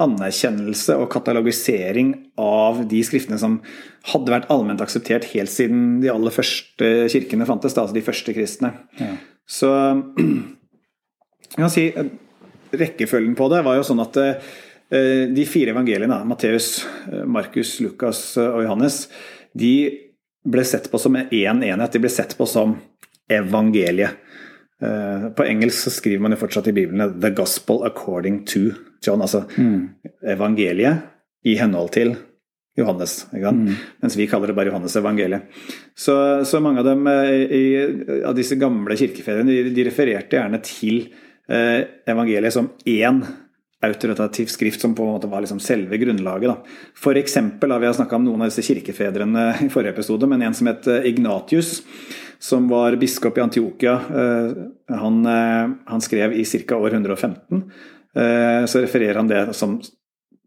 anerkjennelse 0.00 0.96
og 0.98 1.06
katalogisering 1.12 2.14
av 2.40 2.80
de 2.90 2.98
skriftene 3.06 3.38
som 3.38 3.60
hadde 4.10 4.32
vært 4.34 4.50
allment 4.50 4.82
akseptert 4.82 5.28
helt 5.32 5.52
siden 5.52 6.00
de 6.02 6.10
aller 6.10 6.34
første 6.34 6.90
kirkene 7.12 7.46
fantes, 7.46 7.76
altså 7.78 7.94
de 7.94 8.02
første 8.04 8.34
kristne. 8.34 8.72
Ja. 8.98 9.12
Så 9.46 9.70
jeg 11.54 11.62
kan 11.62 11.70
si, 11.70 11.88
eh, 11.94 12.12
Rekkefølgen 12.74 13.36
på 13.38 13.46
det 13.52 13.60
var 13.62 13.76
jo 13.78 13.84
sånn 13.86 14.02
at 14.02 14.16
eh, 14.18 15.28
de 15.30 15.44
fire 15.46 15.70
evangeliene, 15.70 16.16
Matteus, 16.26 16.82
eh, 17.06 17.22
Markus, 17.22 17.76
Lukas 17.84 18.22
og 18.42 18.64
Johannes, 18.64 19.04
de 19.54 19.74
ble 20.44 20.64
sett 20.66 20.90
på 20.90 20.98
som 20.98 21.14
én 21.14 21.28
en 21.30 21.62
enhet. 21.62 21.94
De 21.94 22.02
ble 22.02 22.10
sett 22.10 22.34
på 22.36 22.48
som 22.50 22.74
evangeliet. 23.30 24.20
På 24.84 25.44
engelsk 25.46 25.86
så 25.86 25.90
skriver 25.94 26.20
man 26.20 26.34
jo 26.34 26.40
fortsatt 26.42 26.66
i 26.68 26.74
Bibelen 26.76 27.14
'The 27.14 27.30
Gospel 27.32 27.86
According 27.86 28.42
to 28.44 28.74
John', 29.00 29.22
altså 29.22 29.46
mm. 29.56 29.88
evangeliet 30.34 31.06
i 31.46 31.54
henhold 31.56 31.94
til 31.94 32.16
Johannes. 32.76 33.24
Mm. 33.32 33.70
Mens 34.02 34.18
vi 34.18 34.26
kaller 34.26 34.50
det 34.50 34.56
bare 34.58 34.68
Johannes 34.68 34.96
evangeliet. 34.96 35.46
Så, 35.96 36.44
så 36.44 36.60
mange 36.60 36.82
av 36.82 36.90
dem 36.90 37.06
i, 37.08 37.64
av 38.26 38.34
disse 38.36 38.58
gamle 38.60 38.98
kirkefedrene 38.98 39.48
de, 39.48 39.72
de 39.72 39.86
refererte 39.88 40.36
gjerne 40.36 40.60
til 40.60 41.06
Eh, 41.06 41.23
evangeliet 41.48 42.54
som 42.54 42.70
én 42.88 43.18
autoritativ 43.84 44.46
skrift 44.46 44.80
som 44.80 44.94
på 44.94 45.02
en 45.02 45.08
måte 45.08 45.26
var 45.26 45.40
liksom 45.40 45.60
selve 45.60 45.98
grunnlaget. 45.98 46.48
Da. 46.48 46.56
For 46.96 47.16
eksempel, 47.20 47.68
da, 47.68 47.78
Vi 47.78 47.86
har 47.86 47.96
snakka 47.96 48.16
om 48.16 48.24
noen 48.24 48.44
av 48.44 48.52
disse 48.52 48.64
kirkefedrene 48.64 49.48
i 49.66 49.70
forrige 49.72 49.94
episode, 49.96 50.28
men 50.30 50.42
en 50.42 50.54
som 50.54 50.70
het 50.70 50.86
eh, 50.86 51.08
Ignatius, 51.10 51.82
som 52.38 52.68
var 52.68 52.96
biskop 53.00 53.38
i 53.38 53.44
Antiokia, 53.44 53.98
eh, 54.22 54.96
han, 55.00 55.20
han 55.86 56.00
skrev 56.04 56.32
i 56.32 56.44
ca. 56.44 56.76
år 56.76 56.94
115. 56.94 57.64
Så 58.14 58.78
refererer 58.78 59.18
han 59.18 59.26
det 59.26 59.56
som, 59.58 59.72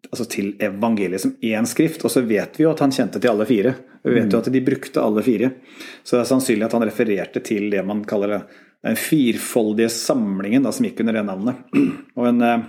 altså 0.07 0.23
til 0.31 0.53
evangeliet 0.63 1.19
som 1.19 1.33
én 1.43 1.65
skrift, 1.67 2.05
og 2.07 2.13
så 2.13 2.21
vet 2.23 2.55
vi 2.55 2.63
jo 2.63 2.69
at 2.71 2.79
han 2.79 2.93
kjente 2.95 3.19
til 3.19 3.33
alle 3.33 3.47
fire. 3.49 3.73
Vi 4.05 4.13
vet 4.13 4.31
jo 4.31 4.39
mm. 4.39 4.43
at 4.45 4.47
de 4.53 4.61
brukte 4.63 5.03
alle 5.03 5.23
fire. 5.25 5.49
Så 5.99 6.15
det 6.15 6.21
er 6.21 6.29
sannsynlig 6.29 6.63
at 6.69 6.75
han 6.77 6.85
refererte 6.87 7.43
til 7.43 7.67
det 7.73 7.83
man 7.83 8.05
kaller 8.07 8.37
det 8.37 8.39
den 8.85 8.97
firfoldige 8.99 9.89
samlingen 9.89 10.65
da, 10.65 10.71
som 10.71 10.85
gikk 10.85 11.01
under 11.03 11.17
det 11.17 11.23
navnet. 11.27 11.63
Og 12.17 12.27
en, 12.29 12.41
eh, 12.41 12.67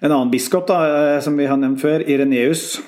en 0.00 0.10
annen 0.10 0.32
biskop 0.32 0.66
da, 0.70 0.80
eh, 0.88 1.20
som 1.20 1.36
vi 1.38 1.46
har 1.46 1.60
nevnt 1.60 1.82
før, 1.82 2.02
Ireneus. 2.08 2.80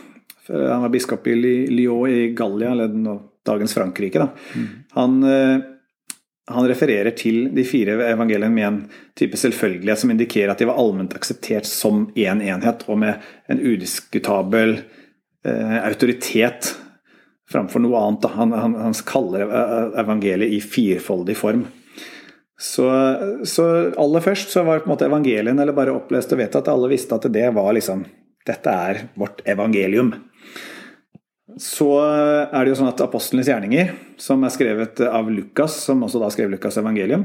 Han 0.49 0.83
var 0.83 0.93
biskop 0.93 1.27
i 1.27 1.37
Lyon 1.71 2.11
i 2.11 2.27
Gallia, 2.37 2.73
eller 2.75 3.21
dagens 3.47 3.75
Frankrike. 3.75 4.19
Da. 4.19 4.29
Mm. 4.55 4.67
Han, 4.91 5.23
eh, 5.23 5.59
han, 6.47 6.69
refererer 6.69 7.11
til 7.17 7.49
de 7.55 7.65
fire 7.65 7.97
evangeliene 8.11 8.53
med 8.53 8.67
en 8.67 8.81
type 9.17 9.39
selvfølgelighet 9.41 10.03
som 10.03 10.13
indikerer 10.13 10.53
at 10.53 10.61
de 10.61 10.69
var 10.69 10.81
allment 10.81 11.15
akseptert 11.17 11.69
som 11.69 12.09
én 12.17 12.41
en 12.41 12.43
enhet, 12.43 12.85
og 12.89 12.99
med 12.99 13.25
en 13.49 13.61
udiskutabel 13.61 14.79
eh, 15.47 15.79
autoritet 15.85 16.75
framfor 17.51 17.81
noe 17.85 18.01
annet. 18.01 18.29
Han, 18.35 18.53
han, 18.53 18.77
han, 18.81 19.01
kaller 19.07 19.49
evangeliet 20.01 20.53
i 20.53 20.61
firfoldig 20.61 21.37
form. 21.37 21.65
Så, 22.61 22.87
så, 23.45 23.65
aller 23.99 24.23
først 24.23 24.53
så 24.55 24.63
var 24.63 24.85
på 24.85 24.89
en 24.89 24.95
måte 24.95 25.09
evangelien 25.09 25.59
eller 25.59 25.75
bare 25.75 25.95
opplest 25.95 26.33
og 26.33 26.39
vedtatt. 26.39 26.71
Alle 26.71 26.91
visste 26.93 27.17
at 27.17 27.27
det 27.33 27.49
var 27.55 27.73
liksom 27.75 28.05
Dette 28.45 28.69
er 28.71 28.99
vårt 29.17 29.41
evangelium. 29.49 30.11
Så 31.61 31.89
er 32.05 32.59
det 32.61 32.75
jo 32.75 32.77
sånn 32.77 32.91
at 32.91 33.01
apostlenes 33.01 33.49
gjerninger, 33.49 33.95
som 34.21 34.43
er 34.45 34.53
skrevet 34.53 35.01
av 35.07 35.31
Lukas, 35.33 35.79
som 35.87 36.03
også 36.05 36.21
da 36.21 36.29
skrev 36.33 36.51
Lukas' 36.53 36.77
evangelium, 36.83 37.25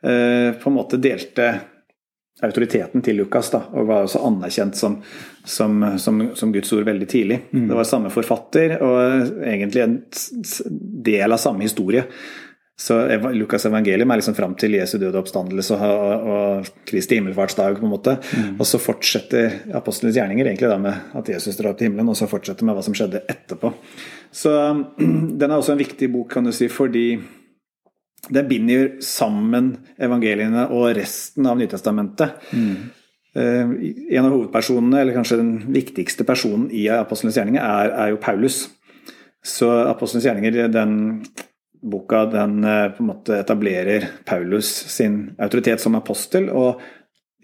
eh, 0.00 0.56
på 0.56 0.70
en 0.70 0.76
måte 0.78 1.00
delte 1.02 1.50
autoriteten 2.42 3.04
til 3.04 3.20
Lukas, 3.20 3.50
da, 3.52 3.60
og 3.76 3.90
var 3.90 4.06
også 4.06 4.22
anerkjent 4.26 4.78
som, 4.78 4.96
som, 5.44 5.84
som, 6.00 6.22
som 6.34 6.54
Guds 6.54 6.72
ord 6.74 6.88
veldig 6.88 7.08
tidlig. 7.10 7.38
Mm. 7.52 7.68
Det 7.68 7.78
var 7.78 7.88
samme 7.88 8.12
forfatter 8.14 8.78
og 8.82 9.44
egentlig 9.44 9.84
en 9.84 9.98
del 11.04 11.36
av 11.36 11.42
samme 11.44 11.66
historie. 11.66 12.06
Så 12.74 12.96
Lukas' 13.06 13.68
evangelium 13.68 14.10
er 14.10 14.18
liksom 14.18 14.34
fram 14.34 14.56
til 14.58 14.74
Jesu 14.74 14.96
døde 14.98 15.18
oppstandelse 15.20 15.76
og, 15.78 16.24
og 16.34 16.70
Kristi 16.88 17.20
himmelfartsdag. 17.20 17.78
på 17.78 17.86
en 17.86 17.92
måte. 17.92 18.16
Mm. 18.34 18.56
Og 18.58 18.66
så 18.66 18.80
fortsetter 18.82 19.70
apostlenes 19.78 20.16
gjerninger 20.18 20.50
egentlig 20.50 20.72
da 20.72 20.80
med 20.82 21.14
at 21.14 21.30
Jesus 21.30 21.56
drar 21.56 21.70
opp 21.70 21.78
til 21.78 21.88
himmelen, 21.88 22.10
og 22.10 22.18
så 22.18 22.26
fortsetter 22.30 22.66
med 22.66 22.74
hva 22.74 22.82
som 22.82 22.96
skjedde 22.96 23.22
etterpå. 23.30 23.70
Så 24.34 24.50
den 25.38 25.46
er 25.46 25.54
også 25.54 25.76
en 25.76 25.84
viktig 25.84 26.10
bok, 26.16 26.32
kan 26.34 26.50
du 26.50 26.50
si, 26.54 26.66
fordi 26.66 27.06
den 28.34 28.50
binder 28.50 28.90
sammen 29.04 29.74
evangeliene 30.00 30.66
og 30.74 30.90
resten 30.98 31.46
av 31.46 31.60
Nytestamentet. 31.60 32.42
Mm. 32.56 32.76
Uh, 33.34 33.72
en 34.14 34.26
av 34.26 34.32
hovedpersonene, 34.32 34.98
eller 34.98 35.14
kanskje 35.14 35.38
den 35.38 35.56
viktigste 35.74 36.26
personen 36.26 36.66
i 36.74 36.88
apostlenes 36.90 37.38
gjerninger, 37.38 37.62
er, 37.62 37.94
er 38.02 38.14
jo 38.14 38.22
Paulus. 38.22 38.64
Så 39.44 39.70
apostlenes 39.86 40.26
gjerninger 40.26 40.72
den 40.72 40.94
boka 41.84 42.24
den 42.26 42.64
eh, 42.64 42.88
på 42.88 43.02
en 43.02 43.06
måte 43.06 43.38
etablerer 43.38 44.08
Paulus 44.24 44.68
sin 44.88 45.34
autoritet 45.38 45.80
som 45.80 45.94
apostel, 45.94 46.48
og 46.50 46.80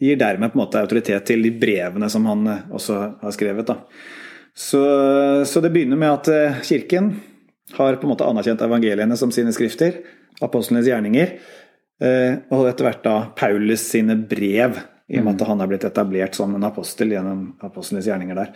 gir 0.01 0.17
dermed 0.17 0.53
på 0.53 0.59
en 0.59 0.65
måte 0.65 0.81
autoritet 0.81 1.27
til 1.29 1.45
de 1.45 1.53
brevene 1.61 2.09
som 2.13 2.27
han 2.29 2.47
eh, 2.49 2.63
også 2.73 3.01
har 3.21 3.37
skrevet. 3.37 3.73
Så, 4.57 4.83
så, 5.47 5.61
det 5.61 5.73
begynner 5.75 6.01
med 6.01 6.15
at 6.15 6.31
eh, 6.33 6.63
Kirken 6.67 7.13
har 7.77 8.01
på 8.01 8.09
en 8.09 8.15
måte 8.15 8.27
anerkjent 8.27 8.65
evangeliene 8.67 9.17
som 9.17 9.33
sine 9.35 9.53
skrifter, 9.55 10.01
apostlenes 10.43 10.89
gjerninger, 10.89 11.37
og 12.01 12.63
etter 12.65 12.87
hvert 12.87 13.03
da 13.05 13.15
Paulus 13.37 13.83
sine 13.93 14.17
brev, 14.17 14.79
i 15.13 15.19
og 15.21 15.27
med 15.27 15.35
at 15.35 15.43
mm. 15.45 15.49
han 15.51 15.61
har 15.61 15.69
blitt 15.69 15.85
etablert 15.85 16.35
som 16.35 16.55
en 16.57 16.65
apostel 16.65 17.13
gjennom 17.13 17.43
apostlenes 17.63 18.09
gjerninger 18.09 18.41
der. 18.41 18.55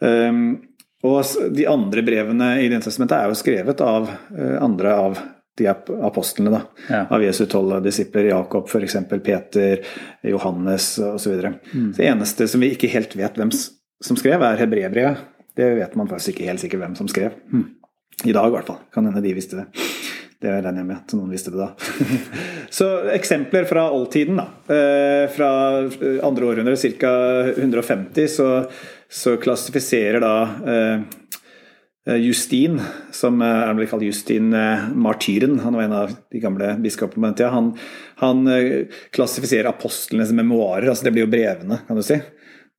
Um, 0.00 0.69
og 1.06 1.52
de 1.56 1.66
andre 1.70 2.02
brevene 2.04 2.48
i 2.60 2.68
Det 2.68 2.82
testamentet 2.84 3.16
er 3.16 3.30
jo 3.30 3.38
skrevet 3.38 3.84
av 3.84 4.08
eh, 4.10 4.56
andre 4.60 4.94
av 4.94 5.20
de 5.60 5.66
apostlene. 5.68 6.50
da, 6.50 6.60
ja. 6.88 7.02
Av 7.10 7.24
Jesu 7.24 7.44
tolv 7.50 7.82
disipler, 7.84 8.30
Jakob 8.30 8.68
f.eks., 8.68 8.96
Peter, 9.24 9.82
Johannes 10.22 10.92
osv. 10.98 11.34
Mm. 11.74 11.90
Det 11.96 12.06
eneste 12.06 12.48
som 12.48 12.62
vi 12.62 12.72
ikke 12.74 12.92
helt 12.92 13.16
vet 13.18 13.36
hvem 13.36 13.52
som 13.52 14.16
skrev, 14.16 14.40
er 14.40 14.60
hebreerbrevet. 14.62 15.26
Det 15.56 15.66
vet 15.76 15.96
man 15.98 16.08
faktisk 16.08 16.34
ikke 16.34 16.48
helt 16.48 16.62
sikkert 16.62 16.84
hvem 16.84 16.96
som 16.96 17.10
skrev. 17.10 17.36
Mm. 17.52 17.66
I 18.24 18.36
dag, 18.36 18.46
i 18.48 18.54
hvert 18.54 18.68
fall. 18.68 18.80
Kan 18.94 19.08
hende 19.08 19.22
de 19.24 19.34
visste 19.36 19.58
det. 19.58 19.66
Det 20.40 20.48
regner 20.54 20.80
jeg 20.80 20.88
med 20.88 20.96
at 20.96 21.12
noen 21.18 21.32
visste 21.34 21.52
det 21.52 21.60
da. 21.60 21.68
Så 22.78 22.86
eksempler 23.12 23.66
fra 23.68 23.90
oldtiden, 23.92 24.40
da. 24.40 24.46
Eh, 24.72 25.26
fra 25.34 25.50
andre 26.24 26.48
århundre, 26.48 26.78
ca. 27.00 27.12
150, 27.58 28.30
så 28.30 28.46
så 29.10 29.36
klassifiserer 29.36 30.20
da 30.22 30.34
eh, 32.06 32.16
Justin, 32.16 32.80
som 33.12 33.42
eh, 33.42 33.62
er 33.66 33.74
vel 33.74 33.88
kalt 33.90 34.06
Justin 34.06 34.52
eh, 34.54 34.86
martyren, 34.94 35.58
han 35.64 35.74
var 35.74 35.82
en 35.88 35.96
av 35.98 36.12
de 36.30 36.42
gamle 36.42 36.76
biskopene 36.82 37.18
på 37.18 37.26
den 37.26 37.38
tida, 37.40 37.50
han, 37.50 37.72
han 38.22 38.44
klassifiserer 39.10 39.72
apostlenes 39.72 40.30
memoarer, 40.36 40.92
altså 40.92 41.08
det 41.08 41.14
blir 41.16 41.26
jo 41.26 41.32
brevene, 41.32 41.82
kan 41.88 41.98
du 41.98 42.06
si. 42.06 42.20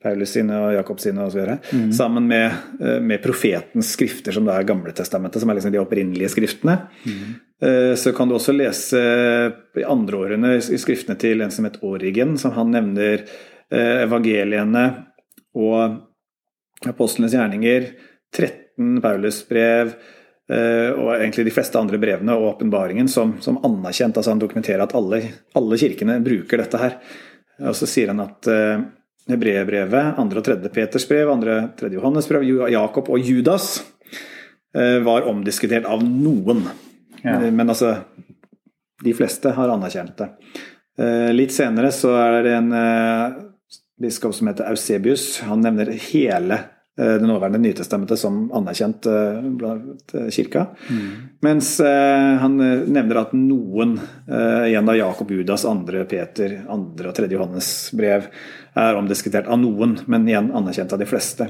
Paulus 0.01 0.31
sine 0.33 0.55
og 0.57 0.71
Jakob 0.73 0.97
sine 0.97 1.27
osv. 1.27 1.43
Mm. 1.69 1.91
Sammen 1.93 2.25
med, 2.25 2.55
med, 3.05 3.19
profetens 3.21 3.91
skrifter, 3.93 4.33
som 4.33 4.47
da 4.47 4.55
er 4.57 4.65
Gamletestamentet, 4.65 5.43
som 5.43 5.51
er 5.53 5.59
liksom 5.59 5.75
de 5.75 5.77
opprinnelige 5.77 6.31
skriftene. 6.33 6.73
Mm. 7.05 7.91
Så 8.01 8.09
kan 8.17 8.25
du 8.25 8.33
også 8.33 8.55
lese 8.55 8.97
i 9.77 9.85
andre 9.85 10.23
årene 10.23 10.55
i 10.57 10.79
skriftene 10.81 11.19
til 11.21 11.45
en 11.45 11.53
som 11.53 11.69
het 11.69 11.77
Origen, 11.85 12.33
som 12.41 12.55
han 12.55 12.73
nevner 12.73 13.27
evangeliene 13.69 14.87
og 15.53 15.99
apostlenes 16.89 17.33
gjerninger, 17.33 17.91
13 18.37 19.01
Paulus-brev 19.01 19.91
eh, 20.51 20.89
og 20.95 21.11
egentlig 21.17 21.45
de 21.47 21.53
fleste 21.53 21.79
andre 21.79 21.99
brevene 22.01 22.35
og 22.37 22.55
åpenbaringen 22.55 23.09
som, 23.11 23.35
som, 23.43 23.59
anerkjent. 23.65 24.17
altså 24.17 24.33
Han 24.33 24.41
dokumenterer 24.41 24.85
at 24.85 24.95
alle, 24.97 25.21
alle, 25.57 25.77
kirkene 25.77 26.19
bruker 26.23 26.63
dette 26.63 26.81
her. 26.81 26.97
Og 27.61 27.77
så 27.77 27.89
sier 27.89 28.13
han 28.13 28.23
at, 28.23 28.49
eh, 28.49 28.81
Hebreerbrevet, 29.29 30.17
andre 30.19 30.41
og 30.41 30.47
tredje 30.47 30.71
Peters 30.73 31.05
brev, 31.07 31.29
andre 31.29 31.57
og 31.59 31.75
tredje 31.77 31.99
Johannes 31.99 32.27
brev, 32.27 32.47
Jakob 32.73 33.11
og 33.13 33.21
Judas 33.21 33.75
var 34.73 35.25
omdiskutert 35.27 35.83
av 35.85 35.99
noen. 36.01 36.63
Ja. 37.21 37.35
Men 37.51 37.69
altså 37.69 37.89
De 39.03 39.13
fleste 39.13 39.51
har 39.51 39.71
anerkjent 39.73 40.15
det. 40.15 40.29
Litt 41.35 41.51
senere 41.51 41.91
så 41.93 42.13
er 42.17 42.37
det 42.45 42.53
en 42.55 42.69
biskop 44.01 44.35
som 44.35 44.49
heter 44.51 44.69
Eusebius. 44.71 45.39
Han 45.47 45.63
nevner 45.65 45.93
hele 46.11 46.63
Eh, 46.99 47.05
det 47.05 47.27
nåværende 47.27 47.57
Nytestamentet 47.57 48.19
som 48.19 48.51
anerkjent 48.51 49.05
eh, 49.05 49.41
blant 49.41 50.13
eh, 50.13 50.27
kirka. 50.29 50.65
Mm. 50.89 51.11
Mens 51.41 51.79
han 52.41 52.57
nevner 52.61 53.17
at 53.23 53.31
noen, 53.33 53.95
igjen 54.67 54.89
av 54.89 54.97
Jakob 54.97 55.31
Judas, 55.33 55.63
andre 55.65 56.03
Peter, 56.05 56.59
andre 56.69 57.09
og 57.09 57.15
tredje 57.17 57.33
Johannes 57.33 57.69
brev, 57.97 58.27
er 58.77 58.99
omdiskutert 58.99 59.49
av 59.49 59.57
noen, 59.57 59.95
men 60.05 60.27
igjen 60.29 60.51
anerkjent 60.53 60.93
av 60.93 61.01
de 61.01 61.07
fleste. 61.09 61.47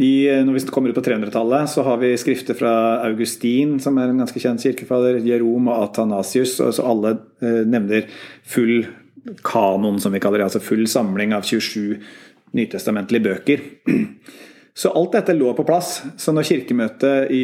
I, 0.00 0.14
når 0.46 0.56
vi 0.56 0.64
kommer 0.72 0.88
ut 0.88 0.96
på 0.96 1.04
300-tallet, 1.04 1.68
så 1.74 1.84
har 1.84 2.00
vi 2.00 2.14
skrifter 2.16 2.56
fra 2.56 2.72
Augustin, 3.10 3.76
som 3.84 4.00
er 4.00 4.08
en 4.08 4.24
ganske 4.24 4.40
kjent 4.40 4.64
kirkefader, 4.64 5.20
Jerom 5.28 5.68
og 5.68 5.90
Athanasius, 5.90 6.56
og 6.64 6.72
så 6.78 6.88
alle 6.88 7.18
nevner 7.68 8.08
full 8.48 8.86
kanon, 9.44 10.00
som 10.00 10.12
vi 10.12 10.20
kaller 10.22 10.40
det, 10.40 10.48
altså 10.50 10.62
full 10.62 10.86
samling 10.90 11.34
av 11.36 11.46
27 11.46 12.00
nytestamentlige 12.56 13.26
bøker. 13.28 13.62
Så 14.74 14.88
alt 14.96 15.12
dette 15.12 15.34
lå 15.36 15.52
på 15.56 15.66
plass. 15.68 15.98
Så 16.16 16.32
når 16.32 16.48
kirkemøtet 16.48 17.32
i, 17.32 17.42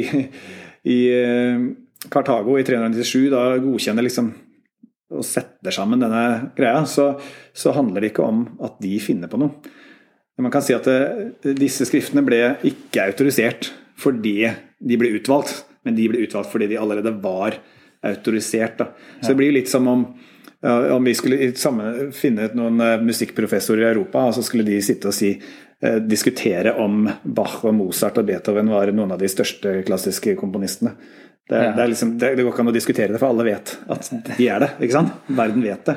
i 0.89 0.99
eh, 1.13 1.65
Kartago 2.09 2.55
i 2.57 2.65
397 2.65 3.29
da 3.35 3.43
godkjenner 3.61 4.07
liksom 4.07 4.31
og 5.09 5.25
setter 5.25 5.73
sammen 5.73 6.03
denne 6.03 6.53
greia, 6.57 6.83
så, 6.85 7.15
så, 7.57 7.73
handler 7.73 8.05
det 8.05 8.11
ikke 8.11 8.27
om 8.29 8.43
at 8.65 8.77
de 8.83 8.99
finner 9.01 9.31
på 9.33 9.41
noe. 9.41 9.71
Man 10.39 10.53
kan 10.53 10.63
si 10.63 10.75
at 10.77 10.85
det, 10.89 10.99
eh, 11.45 11.55
disse 11.57 11.87
skriftene 11.89 12.25
ble 12.27 12.43
ikke 12.69 13.09
autorisert 13.09 13.71
fordi 13.99 14.37
de 14.79 14.99
ble 15.01 15.15
utvalgt, 15.17 15.65
men 15.85 15.97
de 15.97 16.11
ble 16.13 16.21
utvalgt 16.27 16.53
fordi 16.53 16.69
de 16.71 16.81
allerede 16.81 17.15
var 17.25 17.57
autorisert. 18.07 18.77
Da. 18.79 18.93
Så 19.23 19.33
det 19.33 19.41
blir 19.41 19.57
litt 19.57 19.73
som 19.73 19.89
om 19.91 20.05
om 20.67 21.05
vi 21.05 21.15
skulle 21.15 21.53
finne 22.15 22.49
noen 22.59 22.81
eh, 22.83 23.01
musikkprofessorer 23.07 23.85
i 23.85 23.91
Europa, 23.93 24.33
så 24.33 24.43
skulle 24.43 24.67
de 24.67 24.81
sitte 24.83 25.11
og 25.11 25.15
si 25.15 25.31
eh, 25.37 25.99
diskutere 26.03 26.75
om 26.83 27.07
Bach 27.23 27.61
og 27.63 27.77
Mozart 27.79 28.19
og 28.19 28.27
Beethoven 28.27 28.73
var 28.73 28.91
noen 28.91 29.15
av 29.15 29.23
de 29.23 29.31
største 29.31 29.79
klassiske 29.87 30.35
komponistene. 30.41 30.97
Det, 31.49 31.65
ja. 31.65 31.73
det, 31.73 31.87
liksom, 31.87 32.19
det, 32.19 32.35
det, 32.37 32.43
går 32.45 32.53
ikke 32.53 32.61
an 32.61 32.69
å 32.69 32.73
diskutere 32.77 33.13
det, 33.15 33.19
for 33.23 33.33
alle 33.33 33.47
vet 33.47 33.71
at 33.89 34.09
de 34.37 34.49
er 34.53 34.61
det. 34.61 34.69
ikke 34.85 34.97
sant? 34.99 35.15
Verden 35.33 35.63
vet 35.65 35.87
det. 35.89 35.95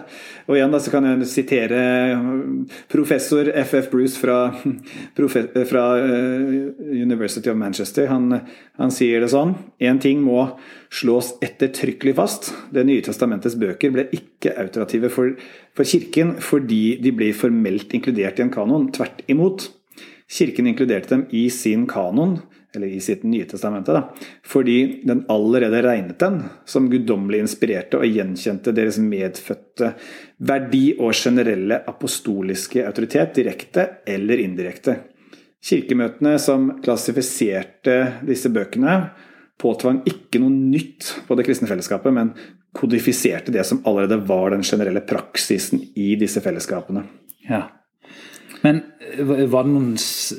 Og 0.48 0.56
igjen 0.56 0.72
da, 0.72 0.80
så 0.80 0.94
kan 0.94 1.08
jeg 1.10 1.28
sitere 1.28 1.82
professor 2.92 3.50
FF 3.60 3.90
Bruce 3.92 4.16
fra, 4.16 4.38
fra 5.74 5.84
eh, 6.00 6.56
University 6.96 7.52
of 7.52 7.60
Manchester. 7.60 8.08
Han, 8.14 8.38
han 8.80 8.96
sier 8.96 9.20
det 9.20 9.32
sånn 9.34 9.58
Én 9.84 10.00
ting 10.00 10.24
må 10.24 10.46
slås 10.88 11.34
ettertrykkelig 11.44 12.16
fast. 12.16 12.54
Det 12.72 12.88
nye 12.88 13.04
testamentets 13.04 13.60
bøker 13.60 13.92
ble 13.92 14.08
ikke 14.16 14.56
autorative 14.56 15.12
for, 15.12 15.36
for 15.76 15.88
Kirken 15.88 16.38
fordi 16.40 16.96
de 17.04 17.12
ble 17.16 17.34
formelt 17.36 17.92
inkludert 17.98 18.40
i 18.40 18.48
en 18.48 18.56
kanon. 18.56 18.88
Tvert 18.96 19.20
imot. 19.28 19.68
Kirken 20.32 20.68
inkluderte 20.72 21.16
dem 21.16 21.26
i 21.36 21.50
sin 21.52 21.88
kanon 21.88 22.40
eller 22.76 22.88
i 22.88 23.00
sitt 23.04 23.24
nye 23.28 23.44
testamente, 23.46 23.92
da, 23.92 24.14
fordi 24.48 25.02
den 25.04 25.26
allerede 25.30 25.82
regnet 25.84 26.20
den 26.24 26.38
som 26.66 26.88
guddommelig 26.92 27.42
inspirerte 27.44 28.00
og 28.00 28.08
gjenkjente 28.08 28.72
deres 28.72 29.00
medfødte 29.04 29.90
verdi 30.48 30.94
og 30.96 31.12
generelle 31.12 31.82
apostoliske 31.92 32.86
autoritet, 32.88 33.34
direkte 33.36 33.88
eller 34.08 34.40
indirekte. 34.40 34.96
Kirkemøtene 35.62 36.38
som 36.40 36.70
klassifiserte 36.82 37.98
disse 38.26 38.50
bøkene, 38.54 38.96
påtvang 39.62 40.00
ikke 40.10 40.40
noe 40.42 40.56
nytt 40.56 41.12
på 41.28 41.36
det 41.38 41.46
kristne 41.46 41.70
fellesskapet, 41.70 42.16
men 42.16 42.32
kodifiserte 42.74 43.52
det 43.54 43.68
som 43.68 43.84
allerede 43.86 44.24
var 44.32 44.56
den 44.56 44.64
generelle 44.66 45.04
praksisen 45.06 45.84
i 46.00 46.16
disse 46.18 46.42
fellesskapene. 46.42 47.04
Ja. 47.50 47.66
Men 48.62 48.82
eh, 49.18 49.46
var 49.50 49.66
det 49.66 49.74
noen, 49.74 49.94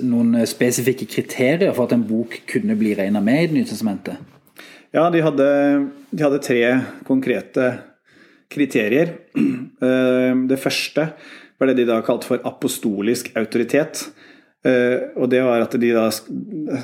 noen, 0.06 0.36
spesifikke 0.48 1.08
kriterier 1.10 1.74
for 1.74 1.88
at 1.88 1.96
en 1.96 2.06
bok 2.06 2.38
kunne 2.50 2.76
bli 2.78 2.94
regna 2.98 3.22
med 3.24 3.42
i 3.42 3.48
Det 3.50 3.58
nye 3.58 3.70
testamentet? 3.70 4.30
Ja, 4.92 5.08
de 5.10 5.22
hadde, 5.24 5.46
de 6.10 6.24
hadde, 6.24 6.42
tre 6.44 6.62
konkrete 7.08 7.74
kriterier. 8.52 9.18
Eh, 9.82 10.36
det 10.46 10.60
første 10.62 11.08
var 11.58 11.66
det 11.66 11.80
de 11.80 11.88
da 11.88 11.96
kalte 12.06 12.28
for 12.28 12.44
apostolisk 12.46 13.32
autoritet. 13.34 14.04
Eh, 14.62 15.08
og 15.18 15.26
det 15.32 15.40
var 15.42 15.64
at 15.64 15.74
de 15.82 15.88
da, 15.90 16.04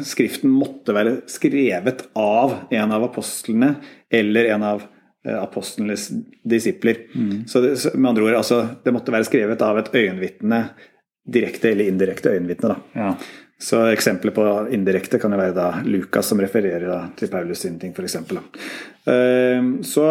skriften 0.03 0.51
måtte 0.51 0.96
være 0.96 1.12
skrevet 1.31 2.03
av 2.18 2.57
en 2.74 2.94
av 2.96 3.07
apostlene 3.07 3.77
eller 4.11 4.51
en 4.57 4.66
av 4.66 4.83
apostlenes 5.29 6.09
disipler. 6.42 7.05
Mm. 7.14 7.46
Så 7.46 7.62
det, 7.62 7.72
med 7.94 8.11
andre 8.11 8.27
ord, 8.27 8.40
altså, 8.40 8.64
det 8.83 8.96
måtte 8.96 9.14
være 9.14 9.29
skrevet 9.31 9.62
av 9.62 9.79
et 9.79 9.94
øyenvitne 9.94 10.64
direkte 11.29 11.73
eller 11.73 11.91
indirekte 11.91 12.33
øyenvitne. 12.35 12.77
Ja. 12.97 13.12
Så 13.59 13.83
Eksempler 13.91 14.35
på 14.35 14.45
indirekte 14.75 15.19
kan 15.19 15.35
jo 15.35 15.41
være 15.41 15.57
da 15.57 15.69
Lukas 15.87 16.31
som 16.31 16.41
refererer 16.41 16.87
da, 16.87 17.01
til 17.19 17.31
Paulus 17.33 17.64
sine 17.64 17.81
ting, 17.83 17.95
f.eks. 17.95 18.21
Uh, 18.23 19.81
så, 19.83 20.07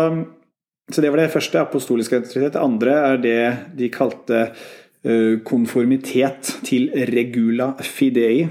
så 0.92 1.04
det 1.04 1.12
var 1.14 1.22
det 1.22 1.32
første, 1.32 1.62
apostolisk 1.62 2.18
autoritet. 2.18 2.58
Det 2.58 2.64
andre 2.64 2.98
er 3.14 3.22
det 3.24 3.40
de 3.80 3.90
kalte 3.94 4.44
uh, 4.50 5.40
konformitet 5.48 6.58
til 6.68 6.92
regula 7.14 7.72
fidei. 7.88 8.50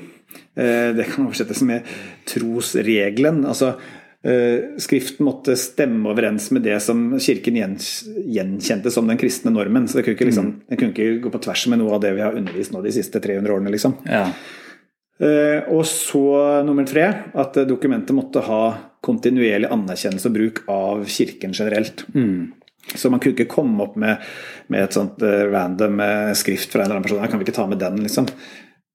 Uh, 0.57 0.96
det 0.96 1.11
kan 1.11 1.26
oversettes 1.29 1.61
med 1.68 1.85
trosregelen. 2.33 3.44
altså 3.44 3.74
Eh, 3.76 3.95
skriften 4.82 5.26
måtte 5.26 5.54
stemme 5.60 6.10
overens 6.10 6.48
med 6.50 6.64
det 6.66 6.80
som 6.82 7.12
Kirken 7.22 7.58
gjenkjente 7.58 8.90
som 8.90 9.06
den 9.06 9.20
kristne 9.20 9.52
normen. 9.54 9.86
Så 9.86 9.98
det 9.98 10.06
kunne 10.06 10.16
ikke, 10.18 10.28
liksom, 10.30 10.48
mm. 10.50 10.60
det 10.66 10.78
kunne 10.80 10.94
ikke 10.94 11.22
gå 11.22 11.32
på 11.34 11.42
tvers 11.46 11.66
med 11.70 11.82
noe 11.82 11.94
av 11.94 12.02
det 12.02 12.14
vi 12.16 12.24
har 12.24 12.38
undervist 12.38 12.74
nå 12.74 12.82
de 12.82 12.94
siste 12.96 13.22
300 13.22 13.54
årene. 13.54 13.72
liksom. 13.74 13.94
Ja. 14.08 14.24
Eh, 15.22 15.68
og 15.72 15.86
så 15.88 16.26
nummer 16.66 16.88
tre 16.88 17.06
at 17.38 17.60
dokumentet 17.68 18.16
måtte 18.16 18.42
ha 18.48 18.60
kontinuerlig 19.06 19.70
anerkjennelse 19.70 20.28
og 20.28 20.36
bruk 20.36 20.62
av 20.72 21.06
Kirken 21.06 21.54
generelt. 21.54 22.04
Mm. 22.16 22.52
Så 22.94 23.10
man 23.10 23.22
kunne 23.22 23.34
ikke 23.34 23.50
komme 23.50 23.82
opp 23.82 23.96
med, 23.98 24.22
med 24.70 24.84
et 24.86 24.94
sånt 24.94 25.22
uh, 25.22 25.42
random 25.50 25.98
skrift 26.38 26.70
fra 26.70 26.84
en 26.84 26.86
eller 26.86 27.00
annen 27.00 27.06
person. 27.06 27.24
Kan 27.30 27.40
vi 27.40 27.46
ikke 27.48 27.56
ta 27.56 27.64
med 27.66 27.80
den, 27.82 27.98
liksom? 28.04 28.28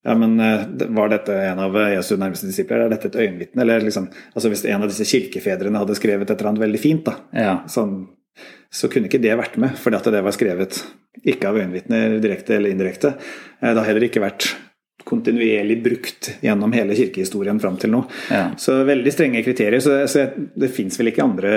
Ja, 0.04 0.16
men 0.18 0.40
eh, 0.40 0.64
Var 0.90 1.12
dette 1.14 1.36
en 1.46 1.60
av 1.62 1.76
Jesu 1.94 2.16
nærmeste 2.16 2.50
disipler? 2.50 2.86
Er 2.86 2.94
dette 2.94 3.12
et 3.12 3.20
øyenvitne? 3.22 3.62
Eller 3.62 3.86
liksom, 3.86 4.10
altså 4.34 4.50
hvis 4.50 4.66
en 4.66 4.82
av 4.82 4.90
disse 4.90 5.06
kirkefedrene 5.06 5.84
hadde 5.84 5.98
skrevet 6.00 6.30
et 6.30 6.34
eller 6.40 6.54
annet 6.54 6.66
veldig 6.66 6.82
fint, 6.82 7.06
da, 7.06 7.18
ja. 7.38 7.54
sånn, 7.70 8.00
så 8.72 8.90
kunne 8.90 9.12
ikke 9.12 9.22
det 9.22 9.38
vært 9.38 9.60
med, 9.62 9.76
fordi 9.78 10.00
at 10.00 10.10
det 10.16 10.24
var 10.26 10.36
skrevet 10.36 10.82
ikke 11.28 11.52
av 11.52 11.60
øyenvitner 11.60 12.18
direkte 12.24 12.58
eller 12.58 12.74
indirekte. 12.74 13.16
Eh, 13.60 13.70
det 13.70 13.78
har 13.78 13.90
heller 13.92 14.08
ikke 14.08 14.24
vært 14.24 14.52
kontinuerlig 15.06 15.80
brukt 15.84 16.32
gjennom 16.46 16.74
hele 16.74 16.96
kirkehistorien 16.96 17.60
fram 17.60 17.78
til 17.82 17.94
nå. 17.94 18.04
Ja. 18.32 18.52
Så 18.58 18.82
veldig 18.88 19.14
strenge 19.14 19.44
kriterier. 19.46 19.82
Så, 19.84 19.96
så 20.08 20.28
det 20.38 20.72
fins 20.74 21.00
vel 21.00 21.12
ikke 21.12 21.26
andre 21.26 21.52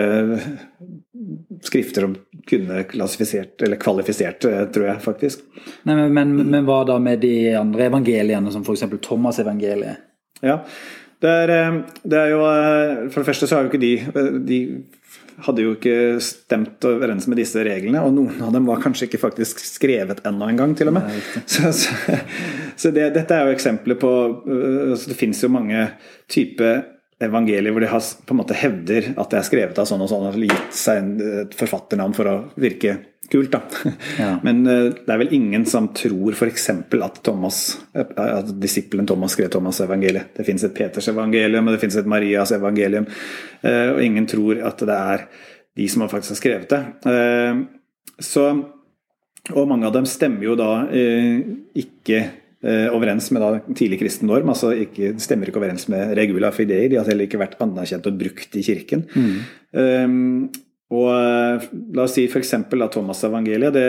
skrifter 1.64 2.08
som 2.08 2.16
kunne 2.48 2.82
klassifisert, 2.88 3.62
eller 3.62 3.80
kvalifisert, 3.80 4.44
eh, 4.44 4.64
tror 4.72 4.88
jeg 4.88 5.02
faktisk. 5.04 5.44
Nei, 5.88 5.96
men, 5.96 6.12
men, 6.14 6.34
men, 6.42 6.66
hva 6.68 6.82
da 6.88 6.98
med 7.02 7.22
de 7.24 7.54
andre 7.58 7.88
evangeliene, 7.88 8.52
som 8.52 8.64
f.eks. 8.66 8.84
Thomas-evangeliet? 9.04 10.04
Ja, 10.44 10.60
det 11.24 11.32
er, 11.44 11.54
eh, 11.54 11.78
det 12.02 12.20
er, 12.20 12.34
jo 12.34 12.42
eh, 12.48 13.06
For 13.08 13.22
det 13.22 13.30
første 13.30 13.48
så 13.48 13.56
har 13.56 13.64
jo 13.64 13.72
ikke 13.72 13.80
de 13.80 13.94
De 14.44 14.60
hadde 15.44 15.64
jo 15.64 15.72
ikke 15.74 16.20
stemt 16.22 16.84
overens 16.86 17.24
med 17.26 17.40
disse 17.40 17.58
reglene, 17.66 17.98
og 18.06 18.12
noen 18.14 18.42
av 18.46 18.52
dem 18.54 18.68
var 18.70 18.78
kanskje 18.78 19.08
ikke 19.08 19.18
faktisk 19.18 19.58
skrevet 19.66 20.20
ennå 20.28 20.46
engang, 20.46 20.76
til 20.78 20.92
og 20.92 20.94
med. 20.94 21.08
Nei, 21.10 21.40
så, 21.50 21.72
så, 21.74 22.18
så 22.78 22.92
det, 22.94 23.08
dette 23.16 23.34
er 23.34 23.48
jo 23.48 23.56
eksempler 23.56 23.98
på 23.98 24.12
altså 24.44 25.10
Det 25.10 25.18
fins 25.18 25.42
jo 25.42 25.50
mange 25.50 25.88
typer 26.30 26.84
evangeliet 27.28 27.74
hvor 27.74 27.84
de 27.84 27.90
har, 27.90 28.04
på 28.26 28.34
en 28.34 28.40
måte 28.40 28.56
hevder 28.58 29.10
at 29.14 29.32
det 29.32 29.40
er 29.40 29.46
skrevet 29.48 29.80
av 29.80 29.88
sånn 29.88 30.04
og 30.04 30.10
sånn, 30.10 30.28
og 30.28 30.44
gitt 30.44 30.76
seg 30.76 31.24
et 31.44 31.56
forfatternavn 31.58 32.14
for 32.16 32.30
å 32.30 32.36
virke 32.60 32.98
kult. 33.32 33.54
da. 33.54 33.62
Ja. 34.20 34.34
Men 34.46 34.62
uh, 34.68 34.92
det 34.94 35.10
er 35.10 35.20
vel 35.24 35.32
ingen 35.34 35.64
som 35.68 35.88
tror 35.96 36.36
f.eks. 36.36 36.68
at 36.70 37.18
Thomas, 37.26 37.62
at 37.94 38.52
disippelen 38.60 39.08
Thomas 39.08 39.34
skrev 39.34 39.50
Thomas-evangeliet. 39.54 40.34
Det 40.36 40.46
fins 40.46 40.66
et 40.66 40.76
Peters 40.76 41.08
evangelium 41.10 41.66
og 41.66 41.76
det 41.76 41.82
fins 41.82 41.98
et 41.98 42.10
Marias 42.10 42.54
evangelium, 42.54 43.08
og 43.64 44.00
ingen 44.04 44.28
tror 44.30 44.60
at 44.68 44.84
det 44.86 44.94
er 44.94 45.26
de 45.74 45.88
som 45.90 46.06
faktisk 46.06 46.36
har 46.36 46.40
skrevet 46.42 46.70
det. 46.70 46.82
Så, 48.22 48.44
og 49.50 49.68
mange 49.70 49.88
av 49.88 49.96
dem 49.96 50.06
stemmer 50.06 50.46
jo 50.52 50.56
da 50.60 50.70
ikke 50.92 52.20
Eh, 52.20 52.43
overens 52.64 53.30
med 53.34 53.42
da 53.44 53.74
tidlig 53.76 53.98
kristen 54.00 54.30
norm. 54.30 54.48
altså 54.48 54.72
ikke, 54.72 55.14
Stemmer 55.20 55.50
ikke 55.50 55.60
overens 55.60 55.88
med 55.92 56.14
regula 56.16 56.52
fidei. 56.54 56.86
De 56.88 56.96
har 56.96 57.08
heller 57.08 57.28
ikke 57.28 57.40
vært 57.42 57.58
anerkjent 57.60 58.06
og 58.08 58.20
brukt 58.20 58.56
i 58.56 58.62
kirken. 58.64 59.04
Mm. 59.14 59.34
Um, 59.74 60.14
og 60.94 61.10
la 61.96 62.06
oss 62.06 62.14
si 62.16 62.24
f.eks. 62.28 62.54
Thomas-evangeliet. 62.70 63.74
det 63.74 63.88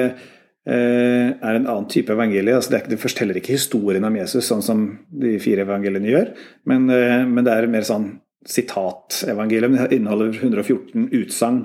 er 0.66 1.60
en 1.60 1.68
annen 1.68 1.88
type 1.92 2.12
evangelie. 2.12 2.56
Altså 2.56 2.74
det, 2.74 2.80
er, 2.80 2.92
det 2.96 3.02
forteller 3.02 3.38
ikke 3.38 3.54
historien 3.54 4.04
om 4.08 4.16
Jesus 4.18 4.48
sånn 4.50 4.64
som 4.66 4.86
de 5.14 5.36
fire 5.44 5.62
evangeliene 5.68 6.10
gjør, 6.10 6.32
men, 6.72 6.88
men 6.90 7.46
det 7.46 7.54
er 7.54 7.70
mer 7.70 7.86
sånn 7.86 8.08
sitatevangelium. 8.50 9.78
Det 9.78 10.00
inneholder 10.00 10.40
114 10.42 11.12
utsagn 11.22 11.62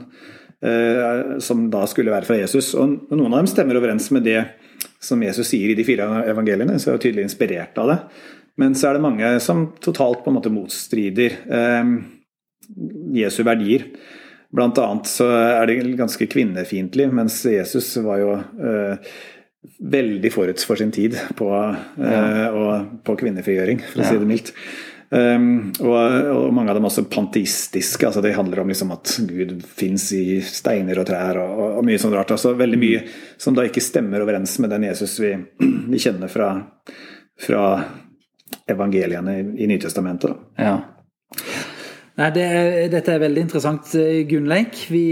som 1.41 1.63
da 1.73 1.87
skulle 1.89 2.13
være 2.13 2.29
fra 2.29 2.37
Jesus. 2.37 2.75
Og 2.77 3.09
noen 3.09 3.33
av 3.33 3.41
dem 3.41 3.49
stemmer 3.49 3.79
overens 3.81 4.11
med 4.13 4.27
det 4.29 4.43
som 5.03 5.23
Jesus 5.25 5.49
sier 5.49 5.73
i 5.73 5.77
de 5.79 5.87
fire 5.87 6.07
evangeliene, 6.29 6.77
så 6.79 6.91
er 6.91 6.99
jeg 6.99 7.07
tydelig 7.09 7.29
inspirert 7.29 7.79
av 7.81 7.93
det. 7.93 7.99
Men 8.61 8.75
så 8.77 8.91
er 8.91 8.99
det 8.99 9.05
mange 9.05 9.29
som 9.41 9.71
totalt 9.81 10.25
på 10.25 10.33
en 10.33 10.37
måte 10.37 10.53
motstrider 10.53 11.37
eh, 11.49 11.93
Jesu 13.17 13.43
verdier. 13.47 13.87
Blant 14.51 14.79
annet 14.83 15.09
så 15.09 15.29
er 15.31 15.71
det 15.71 15.79
ganske 15.99 16.27
kvinnefiendtlig, 16.31 17.07
mens 17.15 17.39
Jesus 17.47 17.93
var 18.03 18.21
jo 18.21 18.33
eh, 18.37 19.13
veldig 19.95 20.33
forut 20.35 20.63
for 20.67 20.81
sin 20.81 20.93
tid 20.95 21.17
på, 21.39 21.51
eh, 21.55 22.47
og 22.51 23.03
på 23.07 23.17
kvinnefrigjøring, 23.23 23.83
for 23.93 24.03
å 24.03 24.09
si 24.09 24.21
det 24.21 24.29
mildt. 24.29 24.53
Um, 25.11 25.73
og, 25.83 25.97
og, 26.31 26.53
mange 26.55 26.71
av 26.71 26.77
dem 26.79 26.87
også 26.87 27.03
panteistiske. 27.11 28.07
altså 28.07 28.23
Det 28.23 28.35
handler 28.37 28.63
om 28.63 28.69
liksom 28.71 28.93
at 28.95 29.17
Gud 29.27 29.57
fins 29.67 30.07
i 30.15 30.39
steiner 30.47 31.01
og 31.03 31.09
trær 31.09 31.41
og, 31.43 31.51
og, 31.51 31.73
og 31.81 31.89
mye 31.89 31.99
sånt 31.99 32.15
rart. 32.15 32.31
altså 32.37 32.55
Veldig 32.59 32.79
mye 32.79 33.03
som 33.41 33.57
da 33.57 33.67
ikke 33.67 33.83
stemmer 33.83 34.23
overens 34.23 34.55
med 34.63 34.71
den 34.71 34.87
Jesus 34.87 35.17
vi, 35.23 35.35
vi 35.91 36.03
kjenner 36.03 36.31
fra, 36.31 36.53
fra 37.43 37.65
evangeliene 38.71 39.37
i, 39.41 39.45
i 39.65 39.71
Nytestamentet. 39.71 40.47
Ja. 40.63 40.79
Nei, 42.21 42.31
det 42.37 42.47
dette 42.93 43.15
er 43.15 43.23
veldig 43.23 43.43
interessant, 43.47 43.95
Gunnleik. 44.29 44.79
Vi, 44.93 45.05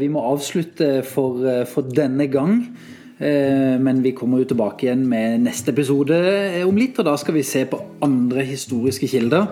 vi 0.00 0.08
må 0.10 0.22
avslutte 0.32 1.02
for, 1.06 1.42
for, 1.68 1.90
denne 1.94 2.26
gang. 2.32 2.62
Men 3.18 3.98
vi 4.04 4.12
kommer 4.14 4.38
jo 4.38 4.46
tilbake 4.52 4.86
igjen 4.86 5.02
med 5.10 5.42
neste 5.42 5.72
episode 5.74 6.14
om 6.62 6.76
litt, 6.78 7.00
og 7.00 7.08
da 7.08 7.16
skal 7.18 7.34
vi 7.34 7.42
se 7.46 7.64
på 7.66 7.80
andre 8.06 8.44
historiske 8.46 9.08
kilder, 9.10 9.48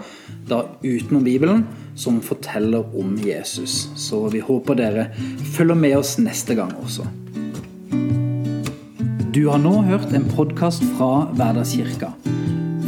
da 0.47 0.61
utenom 0.85 1.27
Bibelen, 1.27 1.65
som 1.99 2.21
forteller 2.23 2.87
om 2.95 3.17
Jesus. 3.19 3.89
Så 3.99 4.23
vi 4.31 4.45
håper 4.45 4.79
dere 4.79 5.09
følger 5.57 5.83
med 5.83 5.97
oss 5.99 6.15
neste 6.23 6.55
gang 6.55 6.71
også. 6.79 7.09
Du 9.37 9.49
har 9.51 9.59
nå 9.61 9.83
hørt 9.85 10.15
en 10.17 10.25
podkast 10.33 10.81
fra 10.97 11.27
Hverdagskirka. 11.37 12.15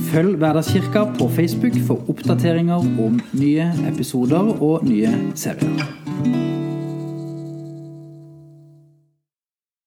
Følg 0.08 0.38
Hverdagskirka 0.40 1.02
på 1.18 1.28
Facebook 1.28 1.76
for 1.86 2.08
oppdateringer 2.08 2.88
om 3.04 3.20
nye 3.36 3.68
episoder 3.90 4.54
og 4.56 4.86
nye 4.88 5.12
serier. 5.36 6.56